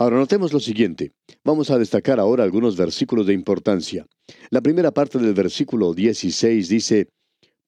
Ahora 0.00 0.16
notemos 0.16 0.54
lo 0.54 0.60
siguiente. 0.60 1.12
Vamos 1.44 1.70
a 1.70 1.76
destacar 1.76 2.20
ahora 2.20 2.42
algunos 2.42 2.74
versículos 2.74 3.26
de 3.26 3.34
importancia. 3.34 4.06
La 4.48 4.62
primera 4.62 4.92
parte 4.92 5.18
del 5.18 5.34
versículo 5.34 5.92
16 5.92 6.70
dice, 6.70 7.10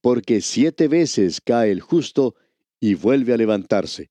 Porque 0.01 0.41
siete 0.41 0.89
veces 0.89 1.43
cae 1.45 1.71
el 1.71 1.83
justo 1.83 2.35
y 2.81 2.95
vuelve 2.95 3.35
a 3.35 3.37
levantarse. 3.37 4.09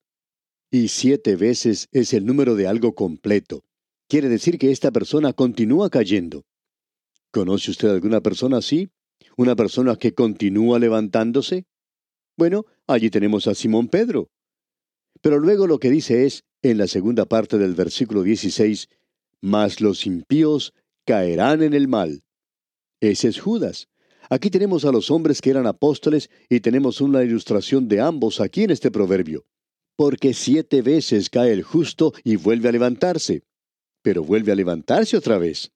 Y 0.70 0.86
siete 0.86 1.34
veces 1.34 1.88
es 1.90 2.12
el 2.12 2.24
número 2.24 2.54
de 2.54 2.68
algo 2.68 2.94
completo. 2.94 3.64
Quiere 4.08 4.28
decir 4.28 4.56
que 4.56 4.70
esta 4.70 4.92
persona 4.92 5.32
continúa 5.32 5.90
cayendo. 5.90 6.44
¿Conoce 7.32 7.72
usted 7.72 7.88
alguna 7.88 8.20
persona 8.20 8.58
así? 8.58 8.88
¿Una 9.36 9.56
persona 9.56 9.96
que 9.96 10.14
continúa 10.14 10.78
levantándose? 10.78 11.64
Bueno, 12.38 12.66
allí 12.86 13.10
tenemos 13.10 13.48
a 13.48 13.56
Simón 13.56 13.88
Pedro. 13.88 14.28
Pero 15.22 15.40
luego 15.40 15.66
lo 15.66 15.80
que 15.80 15.90
dice 15.90 16.24
es, 16.24 16.44
en 16.62 16.78
la 16.78 16.86
segunda 16.86 17.26
parte 17.26 17.58
del 17.58 17.74
versículo 17.74 18.22
16, 18.22 18.88
Mas 19.40 19.80
los 19.80 20.06
impíos 20.06 20.72
caerán 21.04 21.62
en 21.62 21.74
el 21.74 21.88
mal. 21.88 22.22
Ese 23.00 23.28
es 23.28 23.40
Judas. 23.40 23.88
Aquí 24.30 24.48
tenemos 24.50 24.84
a 24.84 24.92
los 24.92 25.10
hombres 25.10 25.40
que 25.40 25.50
eran 25.50 25.66
apóstoles 25.66 26.30
y 26.48 26.60
tenemos 26.60 27.00
una 27.00 27.24
ilustración 27.24 27.88
de 27.88 28.00
ambos 28.00 28.40
aquí 28.40 28.62
en 28.62 28.70
este 28.70 28.90
proverbio. 28.90 29.44
Porque 29.96 30.32
siete 30.32 30.80
veces 30.80 31.28
cae 31.28 31.52
el 31.52 31.64
justo 31.64 32.12
y 32.22 32.36
vuelve 32.36 32.68
a 32.68 32.72
levantarse, 32.72 33.42
pero 34.00 34.22
vuelve 34.22 34.52
a 34.52 34.54
levantarse 34.54 35.16
otra 35.16 35.38
vez. 35.38 35.72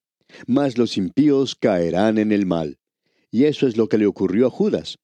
Mas 0.47 0.79
los 0.79 0.97
impíos 0.97 1.57
caerán 1.57 2.19
en 2.19 2.31
el 2.33 2.47
mal. 2.47 2.79
Y 3.31 3.45
eso 3.45 3.67
es 3.67 3.77
lo 3.77 3.89
que 3.89 3.99
le 3.99 4.07
ocurrió 4.07 4.47
a 4.47 4.51
Judas. 4.51 4.99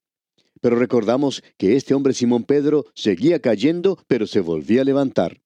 Pero 0.60 0.76
recordamos 0.76 1.42
que 1.58 1.74
este 1.74 1.92
hombre 1.92 2.14
Simón 2.14 2.44
Pedro 2.44 2.86
seguía 2.94 3.40
cayendo, 3.40 3.98
pero 4.06 4.28
se 4.28 4.40
volvía 4.40 4.82
a 4.82 4.84
levantar. 4.84 5.41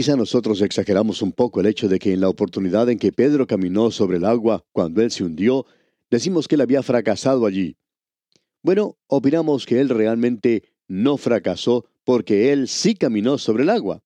Quizá 0.00 0.16
nosotros 0.16 0.62
exageramos 0.62 1.20
un 1.20 1.30
poco 1.30 1.60
el 1.60 1.66
hecho 1.66 1.86
de 1.86 1.98
que 1.98 2.14
en 2.14 2.22
la 2.22 2.30
oportunidad 2.30 2.88
en 2.88 2.98
que 2.98 3.12
Pedro 3.12 3.46
caminó 3.46 3.90
sobre 3.90 4.16
el 4.16 4.24
agua 4.24 4.64
cuando 4.72 5.02
él 5.02 5.10
se 5.10 5.24
hundió, 5.24 5.66
decimos 6.10 6.48
que 6.48 6.54
él 6.54 6.62
había 6.62 6.82
fracasado 6.82 7.44
allí. 7.44 7.76
Bueno, 8.62 8.96
opinamos 9.08 9.66
que 9.66 9.78
él 9.78 9.90
realmente 9.90 10.62
no 10.88 11.18
fracasó 11.18 11.84
porque 12.02 12.50
él 12.50 12.66
sí 12.66 12.94
caminó 12.94 13.36
sobre 13.36 13.64
el 13.64 13.68
agua. 13.68 14.02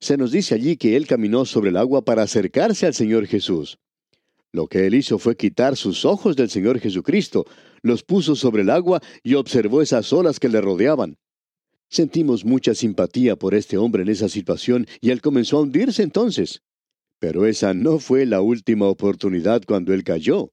Se 0.00 0.16
nos 0.16 0.32
dice 0.32 0.56
allí 0.56 0.76
que 0.76 0.96
él 0.96 1.06
caminó 1.06 1.44
sobre 1.44 1.70
el 1.70 1.76
agua 1.76 2.04
para 2.04 2.22
acercarse 2.22 2.84
al 2.84 2.94
Señor 2.94 3.28
Jesús. 3.28 3.78
Lo 4.50 4.66
que 4.66 4.88
él 4.88 4.96
hizo 4.96 5.20
fue 5.20 5.36
quitar 5.36 5.76
sus 5.76 6.04
ojos 6.04 6.34
del 6.34 6.50
Señor 6.50 6.80
Jesucristo, 6.80 7.46
los 7.80 8.02
puso 8.02 8.34
sobre 8.34 8.62
el 8.62 8.70
agua 8.70 9.00
y 9.22 9.34
observó 9.34 9.82
esas 9.82 10.12
olas 10.12 10.40
que 10.40 10.48
le 10.48 10.60
rodeaban. 10.60 11.16
Sentimos 11.88 12.44
mucha 12.44 12.74
simpatía 12.74 13.36
por 13.36 13.54
este 13.54 13.76
hombre 13.76 14.02
en 14.02 14.08
esa 14.08 14.28
situación 14.28 14.86
y 15.00 15.10
él 15.10 15.20
comenzó 15.20 15.58
a 15.58 15.62
hundirse 15.62 16.02
entonces. 16.02 16.62
Pero 17.18 17.46
esa 17.46 17.74
no 17.74 17.98
fue 17.98 18.26
la 18.26 18.40
última 18.40 18.86
oportunidad 18.86 19.62
cuando 19.66 19.94
él 19.94 20.04
cayó. 20.04 20.50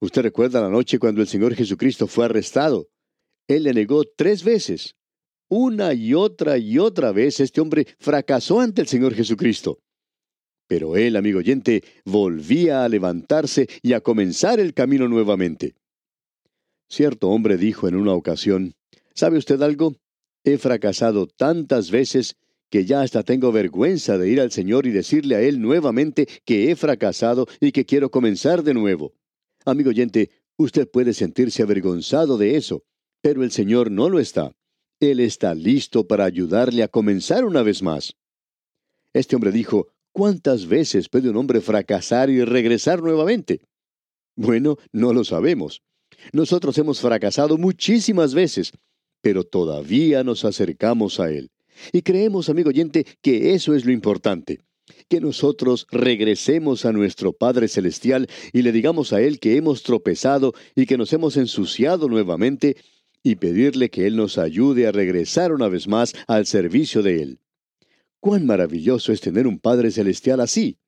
Usted 0.00 0.22
recuerda 0.22 0.60
la 0.60 0.70
noche 0.70 0.98
cuando 0.98 1.20
el 1.20 1.28
Señor 1.28 1.54
Jesucristo 1.54 2.06
fue 2.06 2.26
arrestado. 2.26 2.88
Él 3.48 3.64
le 3.64 3.74
negó 3.74 4.04
tres 4.04 4.44
veces. 4.44 4.94
Una 5.48 5.92
y 5.94 6.14
otra 6.14 6.58
y 6.58 6.78
otra 6.78 7.10
vez 7.10 7.40
este 7.40 7.60
hombre 7.60 7.86
fracasó 7.98 8.60
ante 8.60 8.82
el 8.82 8.86
Señor 8.86 9.14
Jesucristo. 9.14 9.80
Pero 10.68 10.96
él, 10.96 11.16
amigo 11.16 11.38
oyente, 11.38 11.82
volvía 12.04 12.84
a 12.84 12.88
levantarse 12.88 13.66
y 13.82 13.94
a 13.94 14.02
comenzar 14.02 14.60
el 14.60 14.74
camino 14.74 15.08
nuevamente. 15.08 15.74
Cierto 16.90 17.28
hombre 17.30 17.56
dijo 17.56 17.88
en 17.88 17.96
una 17.96 18.12
ocasión, 18.12 18.74
¿sabe 19.14 19.38
usted 19.38 19.60
algo? 19.62 19.96
He 20.48 20.56
fracasado 20.56 21.26
tantas 21.26 21.90
veces 21.90 22.38
que 22.70 22.86
ya 22.86 23.02
hasta 23.02 23.22
tengo 23.22 23.52
vergüenza 23.52 24.16
de 24.16 24.30
ir 24.30 24.40
al 24.40 24.50
Señor 24.50 24.86
y 24.86 24.92
decirle 24.92 25.36
a 25.36 25.42
Él 25.42 25.60
nuevamente 25.60 26.26
que 26.46 26.70
he 26.70 26.76
fracasado 26.76 27.46
y 27.60 27.70
que 27.70 27.84
quiero 27.84 28.10
comenzar 28.10 28.62
de 28.62 28.72
nuevo. 28.72 29.12
Amigo 29.66 29.90
oyente, 29.90 30.30
usted 30.56 30.88
puede 30.88 31.12
sentirse 31.12 31.62
avergonzado 31.62 32.38
de 32.38 32.56
eso, 32.56 32.82
pero 33.20 33.44
el 33.44 33.50
Señor 33.50 33.90
no 33.90 34.08
lo 34.08 34.20
está. 34.20 34.56
Él 35.00 35.20
está 35.20 35.54
listo 35.54 36.06
para 36.06 36.24
ayudarle 36.24 36.82
a 36.82 36.88
comenzar 36.88 37.44
una 37.44 37.62
vez 37.62 37.82
más. 37.82 38.14
Este 39.12 39.36
hombre 39.36 39.52
dijo, 39.52 39.88
¿Cuántas 40.12 40.66
veces 40.66 41.10
puede 41.10 41.28
un 41.28 41.36
hombre 41.36 41.60
fracasar 41.60 42.30
y 42.30 42.42
regresar 42.42 43.02
nuevamente? 43.02 43.60
Bueno, 44.34 44.78
no 44.92 45.12
lo 45.12 45.24
sabemos. 45.24 45.82
Nosotros 46.32 46.78
hemos 46.78 47.00
fracasado 47.00 47.58
muchísimas 47.58 48.32
veces, 48.32 48.72
pero 49.20 49.44
todavía 49.44 50.24
nos 50.24 50.44
acercamos 50.44 51.20
a 51.20 51.30
Él. 51.30 51.50
Y 51.92 52.02
creemos, 52.02 52.48
amigo 52.48 52.70
oyente, 52.70 53.06
que 53.22 53.54
eso 53.54 53.74
es 53.74 53.84
lo 53.84 53.92
importante, 53.92 54.58
que 55.08 55.20
nosotros 55.20 55.86
regresemos 55.90 56.84
a 56.84 56.92
nuestro 56.92 57.32
Padre 57.32 57.68
Celestial 57.68 58.28
y 58.52 58.62
le 58.62 58.72
digamos 58.72 59.12
a 59.12 59.20
Él 59.20 59.38
que 59.38 59.56
hemos 59.56 59.82
tropezado 59.82 60.54
y 60.74 60.86
que 60.86 60.98
nos 60.98 61.12
hemos 61.12 61.36
ensuciado 61.36 62.08
nuevamente 62.08 62.76
y 63.22 63.36
pedirle 63.36 63.90
que 63.90 64.06
Él 64.06 64.16
nos 64.16 64.38
ayude 64.38 64.86
a 64.86 64.92
regresar 64.92 65.52
una 65.52 65.68
vez 65.68 65.88
más 65.88 66.14
al 66.26 66.46
servicio 66.46 67.02
de 67.02 67.22
Él. 67.22 67.40
Cuán 68.20 68.46
maravilloso 68.46 69.12
es 69.12 69.20
tener 69.20 69.46
un 69.46 69.58
Padre 69.58 69.90
Celestial 69.90 70.40
así. 70.40 70.78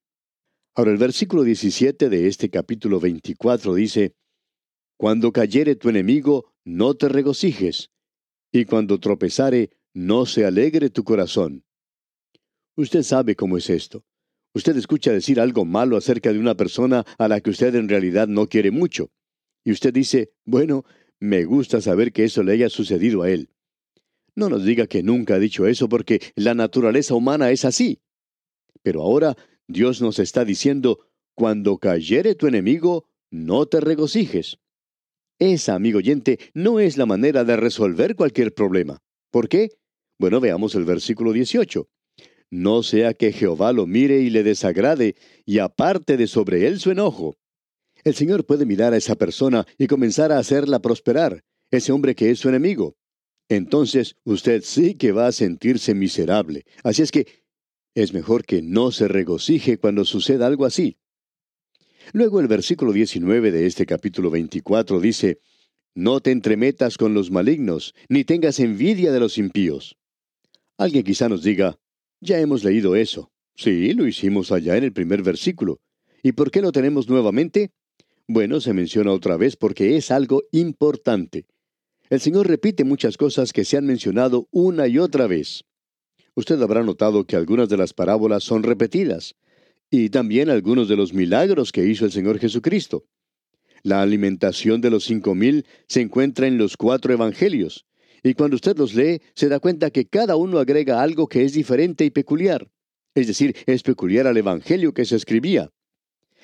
Ahora 0.74 0.92
el 0.92 0.98
versículo 0.98 1.42
17 1.42 2.08
de 2.08 2.28
este 2.28 2.48
capítulo 2.48 3.00
24 3.00 3.74
dice, 3.74 4.14
Cuando 4.96 5.32
cayere 5.32 5.76
tu 5.76 5.88
enemigo, 5.88 6.52
no 6.64 6.94
te 6.94 7.08
regocijes, 7.08 7.90
y 8.52 8.64
cuando 8.64 8.98
tropezare, 8.98 9.70
no 9.94 10.26
se 10.26 10.44
alegre 10.44 10.90
tu 10.90 11.04
corazón. 11.04 11.64
Usted 12.76 13.02
sabe 13.02 13.36
cómo 13.36 13.56
es 13.56 13.70
esto. 13.70 14.04
Usted 14.54 14.76
escucha 14.76 15.12
decir 15.12 15.40
algo 15.40 15.64
malo 15.64 15.96
acerca 15.96 16.32
de 16.32 16.38
una 16.38 16.56
persona 16.56 17.04
a 17.18 17.28
la 17.28 17.40
que 17.40 17.50
usted 17.50 17.74
en 17.74 17.88
realidad 17.88 18.26
no 18.26 18.48
quiere 18.48 18.70
mucho. 18.70 19.10
Y 19.64 19.72
usted 19.72 19.92
dice, 19.92 20.32
bueno, 20.44 20.84
me 21.20 21.44
gusta 21.44 21.80
saber 21.80 22.12
que 22.12 22.24
eso 22.24 22.42
le 22.42 22.52
haya 22.52 22.68
sucedido 22.68 23.22
a 23.22 23.30
él. 23.30 23.50
No 24.34 24.48
nos 24.48 24.64
diga 24.64 24.86
que 24.86 25.02
nunca 25.02 25.34
ha 25.34 25.38
dicho 25.38 25.66
eso 25.66 25.88
porque 25.88 26.20
la 26.34 26.54
naturaleza 26.54 27.14
humana 27.14 27.50
es 27.50 27.64
así. 27.64 28.00
Pero 28.82 29.02
ahora 29.02 29.36
Dios 29.68 30.00
nos 30.00 30.18
está 30.18 30.44
diciendo, 30.44 31.06
cuando 31.34 31.78
cayere 31.78 32.34
tu 32.34 32.46
enemigo, 32.46 33.06
no 33.30 33.66
te 33.66 33.80
regocijes. 33.80 34.58
Esa, 35.40 35.74
amigo 35.74 35.98
oyente, 35.98 36.38
no 36.54 36.78
es 36.78 36.96
la 36.96 37.06
manera 37.06 37.42
de 37.42 37.56
resolver 37.56 38.14
cualquier 38.14 38.54
problema. 38.54 38.98
¿Por 39.32 39.48
qué? 39.48 39.70
Bueno, 40.20 40.38
veamos 40.38 40.76
el 40.76 40.84
versículo 40.84 41.32
18. 41.32 41.88
No 42.50 42.84
sea 42.84 43.14
que 43.14 43.32
Jehová 43.32 43.72
lo 43.72 43.88
mire 43.88 44.20
y 44.20 44.30
le 44.30 44.44
desagrade, 44.44 45.16
y 45.44 45.58
aparte 45.58 46.16
de 46.16 46.28
sobre 46.28 46.68
él 46.68 46.78
su 46.78 46.92
enojo. 46.92 47.36
El 48.04 48.14
Señor 48.14 48.46
puede 48.46 48.66
mirar 48.66 48.92
a 48.92 48.96
esa 48.96 49.16
persona 49.16 49.66
y 49.76 49.88
comenzar 49.88 50.30
a 50.30 50.38
hacerla 50.38 50.78
prosperar, 50.78 51.42
ese 51.72 51.90
hombre 51.90 52.14
que 52.14 52.30
es 52.30 52.38
su 52.38 52.48
enemigo 52.48 52.96
entonces 53.50 54.16
usted 54.24 54.62
sí 54.62 54.94
que 54.94 55.12
va 55.12 55.26
a 55.26 55.32
sentirse 55.32 55.92
miserable. 55.92 56.64
Así 56.84 57.02
es 57.02 57.10
que 57.10 57.26
es 57.94 58.14
mejor 58.14 58.44
que 58.44 58.62
no 58.62 58.92
se 58.92 59.08
regocije 59.08 59.76
cuando 59.76 60.04
suceda 60.04 60.46
algo 60.46 60.64
así. 60.64 60.96
Luego 62.12 62.40
el 62.40 62.48
versículo 62.48 62.92
19 62.92 63.52
de 63.52 63.66
este 63.66 63.86
capítulo 63.86 64.30
24 64.30 64.98
dice, 65.00 65.38
No 65.94 66.20
te 66.20 66.32
entremetas 66.32 66.98
con 66.98 67.14
los 67.14 67.30
malignos, 67.30 67.94
ni 68.08 68.24
tengas 68.24 68.58
envidia 68.58 69.12
de 69.12 69.20
los 69.20 69.38
impíos. 69.38 69.96
Alguien 70.76 71.04
quizá 71.04 71.28
nos 71.28 71.44
diga, 71.44 71.78
ya 72.20 72.40
hemos 72.40 72.64
leído 72.64 72.96
eso. 72.96 73.30
Sí, 73.54 73.92
lo 73.92 74.06
hicimos 74.08 74.50
allá 74.50 74.76
en 74.76 74.84
el 74.84 74.92
primer 74.92 75.22
versículo. 75.22 75.80
¿Y 76.22 76.32
por 76.32 76.50
qué 76.50 76.62
lo 76.62 76.72
tenemos 76.72 77.08
nuevamente? 77.08 77.70
Bueno, 78.26 78.60
se 78.60 78.72
menciona 78.72 79.12
otra 79.12 79.36
vez 79.36 79.56
porque 79.56 79.96
es 79.96 80.10
algo 80.10 80.42
importante. 80.50 81.46
El 82.08 82.20
Señor 82.20 82.48
repite 82.48 82.82
muchas 82.82 83.16
cosas 83.16 83.52
que 83.52 83.64
se 83.64 83.76
han 83.76 83.86
mencionado 83.86 84.48
una 84.50 84.88
y 84.88 84.98
otra 84.98 85.28
vez. 85.28 85.64
Usted 86.34 86.60
habrá 86.60 86.82
notado 86.82 87.24
que 87.24 87.36
algunas 87.36 87.68
de 87.68 87.76
las 87.76 87.92
parábolas 87.92 88.42
son 88.42 88.62
repetidas, 88.62 89.36
y 89.90 90.10
también 90.10 90.50
algunos 90.50 90.88
de 90.88 90.96
los 90.96 91.12
milagros 91.12 91.72
que 91.72 91.84
hizo 91.84 92.04
el 92.04 92.12
Señor 92.12 92.38
Jesucristo. 92.38 93.04
La 93.82 94.02
alimentación 94.02 94.80
de 94.80 94.90
los 94.90 95.04
cinco 95.04 95.34
mil 95.34 95.66
se 95.88 96.00
encuentra 96.00 96.46
en 96.46 96.58
los 96.58 96.76
cuatro 96.76 97.12
evangelios, 97.12 97.86
y 98.22 98.34
cuando 98.34 98.56
usted 98.56 98.76
los 98.76 98.94
lee, 98.94 99.20
se 99.34 99.48
da 99.48 99.60
cuenta 99.60 99.90
que 99.90 100.06
cada 100.06 100.36
uno 100.36 100.58
agrega 100.58 101.02
algo 101.02 101.26
que 101.26 101.44
es 101.44 101.54
diferente 101.54 102.04
y 102.04 102.10
peculiar. 102.10 102.70
Es 103.14 103.26
decir, 103.26 103.56
es 103.66 103.82
peculiar 103.82 104.26
al 104.26 104.36
evangelio 104.36 104.92
que 104.92 105.04
se 105.04 105.16
escribía. 105.16 105.70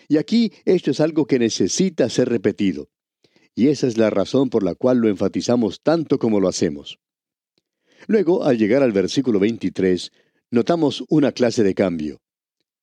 Y 0.09 0.17
aquí 0.17 0.53
esto 0.65 0.91
es 0.91 1.01
algo 1.01 1.27
que 1.27 1.39
necesita 1.39 2.09
ser 2.09 2.29
repetido. 2.29 2.89
Y 3.55 3.69
esa 3.69 3.87
es 3.87 3.97
la 3.99 4.11
razón 4.11 4.51
por 4.51 4.63
la 4.63 4.75
cual 4.75 4.99
lo 4.99 5.09
enfatizamos 5.09 5.81
tanto 5.83 6.19
como 6.19 6.41
lo 6.41 6.49
hacemos. 6.49 6.99
Luego, 8.07 8.45
al 8.45 8.59
llegar 8.59 8.83
al 8.83 8.93
versículo 8.93 9.39
23, 9.39 10.13
notamos 10.51 11.05
una 11.09 11.33
clase 11.33 11.63
de 11.63 11.75
cambio. 11.75 12.21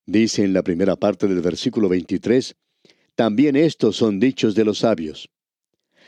Dice 0.06 0.44
en 0.44 0.54
la 0.54 0.64
primera 0.64 0.98
parte 0.98 1.28
del 1.28 1.42
versículo 1.42 1.88
23, 1.88 2.56
también 3.16 3.56
estos 3.56 3.96
son 3.96 4.20
dichos 4.20 4.54
de 4.54 4.66
los 4.66 4.80
sabios. 4.80 5.30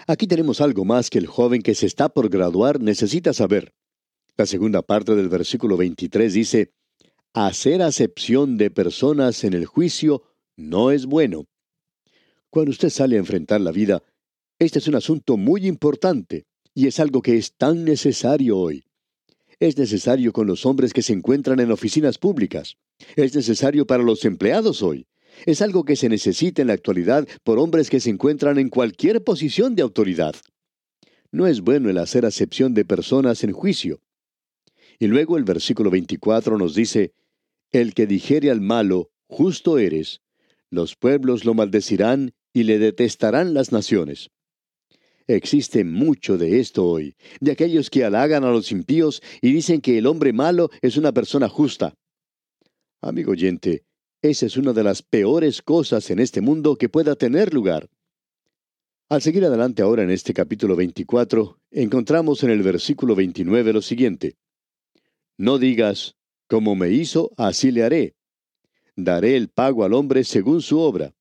Aquí 0.07 0.27
tenemos 0.27 0.59
algo 0.59 0.83
más 0.83 1.09
que 1.09 1.17
el 1.17 1.27
joven 1.27 1.61
que 1.61 1.75
se 1.75 1.85
está 1.85 2.09
por 2.09 2.29
graduar 2.29 2.81
necesita 2.81 3.33
saber. 3.33 3.73
La 4.35 4.45
segunda 4.45 4.81
parte 4.81 5.15
del 5.15 5.29
versículo 5.29 5.77
23 5.77 6.33
dice, 6.33 6.73
Hacer 7.33 7.81
acepción 7.81 8.57
de 8.57 8.69
personas 8.69 9.43
en 9.43 9.53
el 9.53 9.65
juicio 9.65 10.23
no 10.57 10.91
es 10.91 11.05
bueno. 11.05 11.45
Cuando 12.49 12.71
usted 12.71 12.89
sale 12.89 13.15
a 13.15 13.19
enfrentar 13.19 13.61
la 13.61 13.71
vida, 13.71 14.03
este 14.59 14.79
es 14.79 14.87
un 14.87 14.95
asunto 14.95 15.37
muy 15.37 15.67
importante 15.67 16.45
y 16.73 16.87
es 16.87 16.99
algo 16.99 17.21
que 17.21 17.37
es 17.37 17.55
tan 17.55 17.85
necesario 17.85 18.57
hoy. 18.57 18.84
Es 19.59 19.77
necesario 19.77 20.33
con 20.33 20.47
los 20.47 20.65
hombres 20.65 20.93
que 20.93 21.01
se 21.01 21.13
encuentran 21.13 21.59
en 21.59 21.71
oficinas 21.71 22.17
públicas. 22.17 22.77
Es 23.15 23.35
necesario 23.35 23.85
para 23.85 24.03
los 24.03 24.25
empleados 24.25 24.81
hoy. 24.81 25.07
Es 25.45 25.61
algo 25.61 25.83
que 25.83 25.95
se 25.95 26.09
necesita 26.09 26.61
en 26.61 26.69
la 26.69 26.73
actualidad 26.73 27.27
por 27.43 27.59
hombres 27.59 27.89
que 27.89 27.99
se 27.99 28.09
encuentran 28.09 28.57
en 28.57 28.69
cualquier 28.69 29.23
posición 29.23 29.75
de 29.75 29.81
autoridad. 29.81 30.35
No 31.31 31.47
es 31.47 31.61
bueno 31.61 31.89
el 31.89 31.97
hacer 31.97 32.25
acepción 32.25 32.73
de 32.73 32.85
personas 32.85 33.43
en 33.43 33.51
juicio. 33.51 34.01
Y 34.99 35.07
luego 35.07 35.37
el 35.37 35.43
versículo 35.43 35.89
24 35.89 36.57
nos 36.57 36.75
dice, 36.75 37.13
El 37.71 37.93
que 37.93 38.07
dijere 38.07 38.51
al 38.51 38.61
malo, 38.61 39.11
justo 39.27 39.77
eres, 39.77 40.21
los 40.69 40.95
pueblos 40.95 41.45
lo 41.45 41.53
maldecirán 41.53 42.33
y 42.53 42.63
le 42.63 42.79
detestarán 42.79 43.53
las 43.53 43.71
naciones. 43.71 44.31
Existe 45.27 45.83
mucho 45.83 46.37
de 46.37 46.59
esto 46.59 46.85
hoy, 46.85 47.15
de 47.39 47.51
aquellos 47.51 47.89
que 47.89 48.03
halagan 48.03 48.43
a 48.43 48.51
los 48.51 48.71
impíos 48.71 49.23
y 49.41 49.51
dicen 49.51 49.81
que 49.81 49.97
el 49.97 50.05
hombre 50.05 50.33
malo 50.33 50.69
es 50.81 50.97
una 50.97 51.11
persona 51.11 51.49
justa. 51.49 51.95
Amigo 53.01 53.31
oyente, 53.31 53.85
esa 54.21 54.45
es 54.45 54.55
una 54.55 54.71
de 54.71 54.83
las 54.83 55.01
peores 55.01 55.61
cosas 55.63 56.09
en 56.11 56.19
este 56.19 56.41
mundo 56.41 56.75
que 56.75 56.89
pueda 56.89 57.15
tener 57.15 57.53
lugar. 57.53 57.89
Al 59.09 59.21
seguir 59.21 59.45
adelante 59.45 59.81
ahora 59.81 60.03
en 60.03 60.11
este 60.11 60.33
capítulo 60.33 60.75
24, 60.75 61.59
encontramos 61.71 62.43
en 62.43 62.51
el 62.51 62.61
versículo 62.61 63.15
29 63.15 63.73
lo 63.73 63.81
siguiente. 63.81 64.35
No 65.37 65.57
digas, 65.57 66.15
como 66.47 66.75
me 66.75 66.91
hizo, 66.91 67.31
así 67.37 67.71
le 67.71 67.83
haré. 67.83 68.15
Daré 68.95 69.35
el 69.37 69.49
pago 69.49 69.83
al 69.83 69.93
hombre 69.93 70.23
según 70.23 70.61
su 70.61 70.79
obra. 70.79 71.13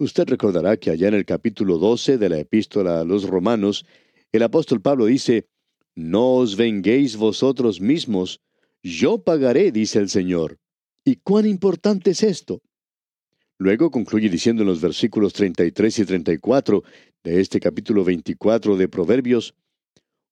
Usted 0.00 0.28
recordará 0.28 0.76
que 0.76 0.90
allá 0.90 1.08
en 1.08 1.14
el 1.14 1.24
capítulo 1.24 1.78
12 1.78 2.18
de 2.18 2.28
la 2.28 2.38
epístola 2.38 3.00
a 3.00 3.04
los 3.04 3.24
romanos, 3.28 3.84
el 4.30 4.44
apóstol 4.44 4.80
Pablo 4.80 5.06
dice, 5.06 5.48
No 5.96 6.34
os 6.34 6.56
venguéis 6.56 7.16
vosotros 7.16 7.80
mismos, 7.80 8.40
yo 8.80 9.18
pagaré, 9.24 9.72
dice 9.72 9.98
el 9.98 10.08
Señor. 10.08 10.58
¿Y 11.04 11.16
cuán 11.16 11.46
importante 11.46 12.12
es 12.12 12.22
esto? 12.22 12.62
Luego 13.58 13.90
concluye 13.90 14.28
diciendo 14.28 14.62
en 14.62 14.68
los 14.68 14.80
versículos 14.80 15.32
33 15.32 15.98
y 15.98 16.04
34 16.04 16.84
de 17.24 17.40
este 17.40 17.58
capítulo 17.58 18.04
24 18.04 18.76
de 18.76 18.88
Proverbios, 18.88 19.56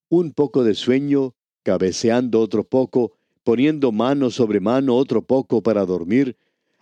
un 0.09 0.33
poco 0.33 0.63
de 0.63 0.75
sueño, 0.75 1.35
cabeceando 1.65 2.41
otro 2.41 2.63
poco, 2.63 3.19
poniendo 3.43 3.91
mano 3.91 4.31
sobre 4.31 4.61
mano 4.61 4.95
otro 4.95 5.23
poco 5.23 5.61
para 5.61 5.85
dormir, 5.85 6.37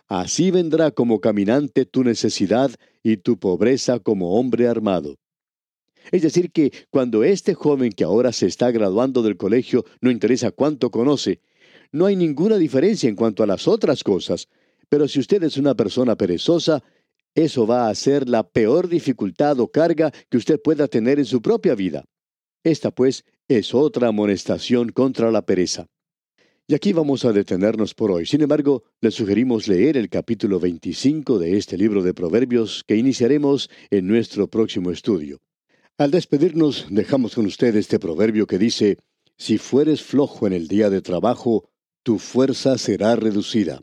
así 0.09 0.51
vendrá 0.51 0.91
como 0.91 1.21
caminante 1.21 1.87
tu 1.87 2.05
necesidad 2.05 2.71
y 3.03 3.19
tu 3.19 3.39
pobreza 3.39 3.99
como 3.99 4.39
hombre 4.39 4.69
armado. 4.69 5.17
Es 6.13 6.23
decir, 6.23 6.51
que 6.51 6.73
cuando 6.91 7.25
este 7.25 7.55
joven 7.55 7.93
que 7.93 8.05
ahora 8.05 8.33
se 8.33 8.47
está 8.47 8.71
graduando 8.71 9.23
del 9.23 9.37
colegio 9.37 9.85
no 10.01 10.11
interesa 10.11 10.51
cuánto 10.51 10.91
conoce, 10.91 11.41
no 11.93 12.07
hay 12.07 12.17
ninguna 12.17 12.57
diferencia 12.57 13.09
en 13.09 13.17
cuanto 13.17 13.43
a 13.43 13.47
las 13.47 13.69
otras 13.69 14.05
cosas, 14.05 14.49
pero 14.89 15.09
si 15.09 15.21
usted 15.21 15.43
es 15.43 15.57
una 15.57 15.75
persona 15.75 16.17
perezosa, 16.17 16.83
eso 17.35 17.67
va 17.67 17.89
a 17.89 17.95
ser 17.95 18.29
la 18.29 18.49
peor 18.49 18.89
dificultad 18.89 19.59
o 19.61 19.69
carga 19.69 20.13
que 20.29 20.37
usted 20.37 20.61
pueda 20.61 20.89
tener 20.89 21.19
en 21.19 21.25
su 21.25 21.41
propia 21.41 21.75
vida. 21.75 22.05
Esta, 22.63 22.91
pues, 22.91 23.25
es 23.49 23.75
otra 23.75 24.09
amonestación 24.09 24.91
contra 24.91 25.31
la 25.31 25.45
pereza. 25.45 25.87
Y 26.67 26.75
aquí 26.75 26.95
vamos 26.95 27.27
a 27.27 27.33
detenernos 27.33 27.93
por 27.93 28.11
hoy. 28.11 28.25
Sin 28.25 28.41
embargo, 28.41 28.85
le 29.03 29.11
sugerimos 29.11 29.69
leer 29.69 29.99
el 29.99 30.09
capítulo 30.09 30.59
25 30.59 31.39
de 31.39 31.59
este 31.59 31.77
libro 31.77 32.03
de 32.03 32.15
Proverbios 32.15 32.85
que 32.87 32.97
iniciaremos 32.97 33.69
en 33.91 34.07
nuestro 34.07 34.49
próximo 34.49 34.91
estudio. 34.91 35.43
Al 35.99 36.11
despedirnos, 36.11 36.87
dejamos 36.89 37.35
con 37.35 37.45
usted 37.45 37.77
este 37.77 37.99
proverbio 37.99 38.47
que 38.47 38.57
dice, 38.57 38.97
Si 39.37 39.59
fueres 39.59 40.01
flojo 40.01 40.47
en 40.47 40.55
el 40.55 40.67
día 40.67 40.89
de 40.89 41.03
trabajo, 41.03 41.69
tu 42.03 42.19
fuerza 42.19 42.79
será 42.79 43.15
reducida. 43.15 43.83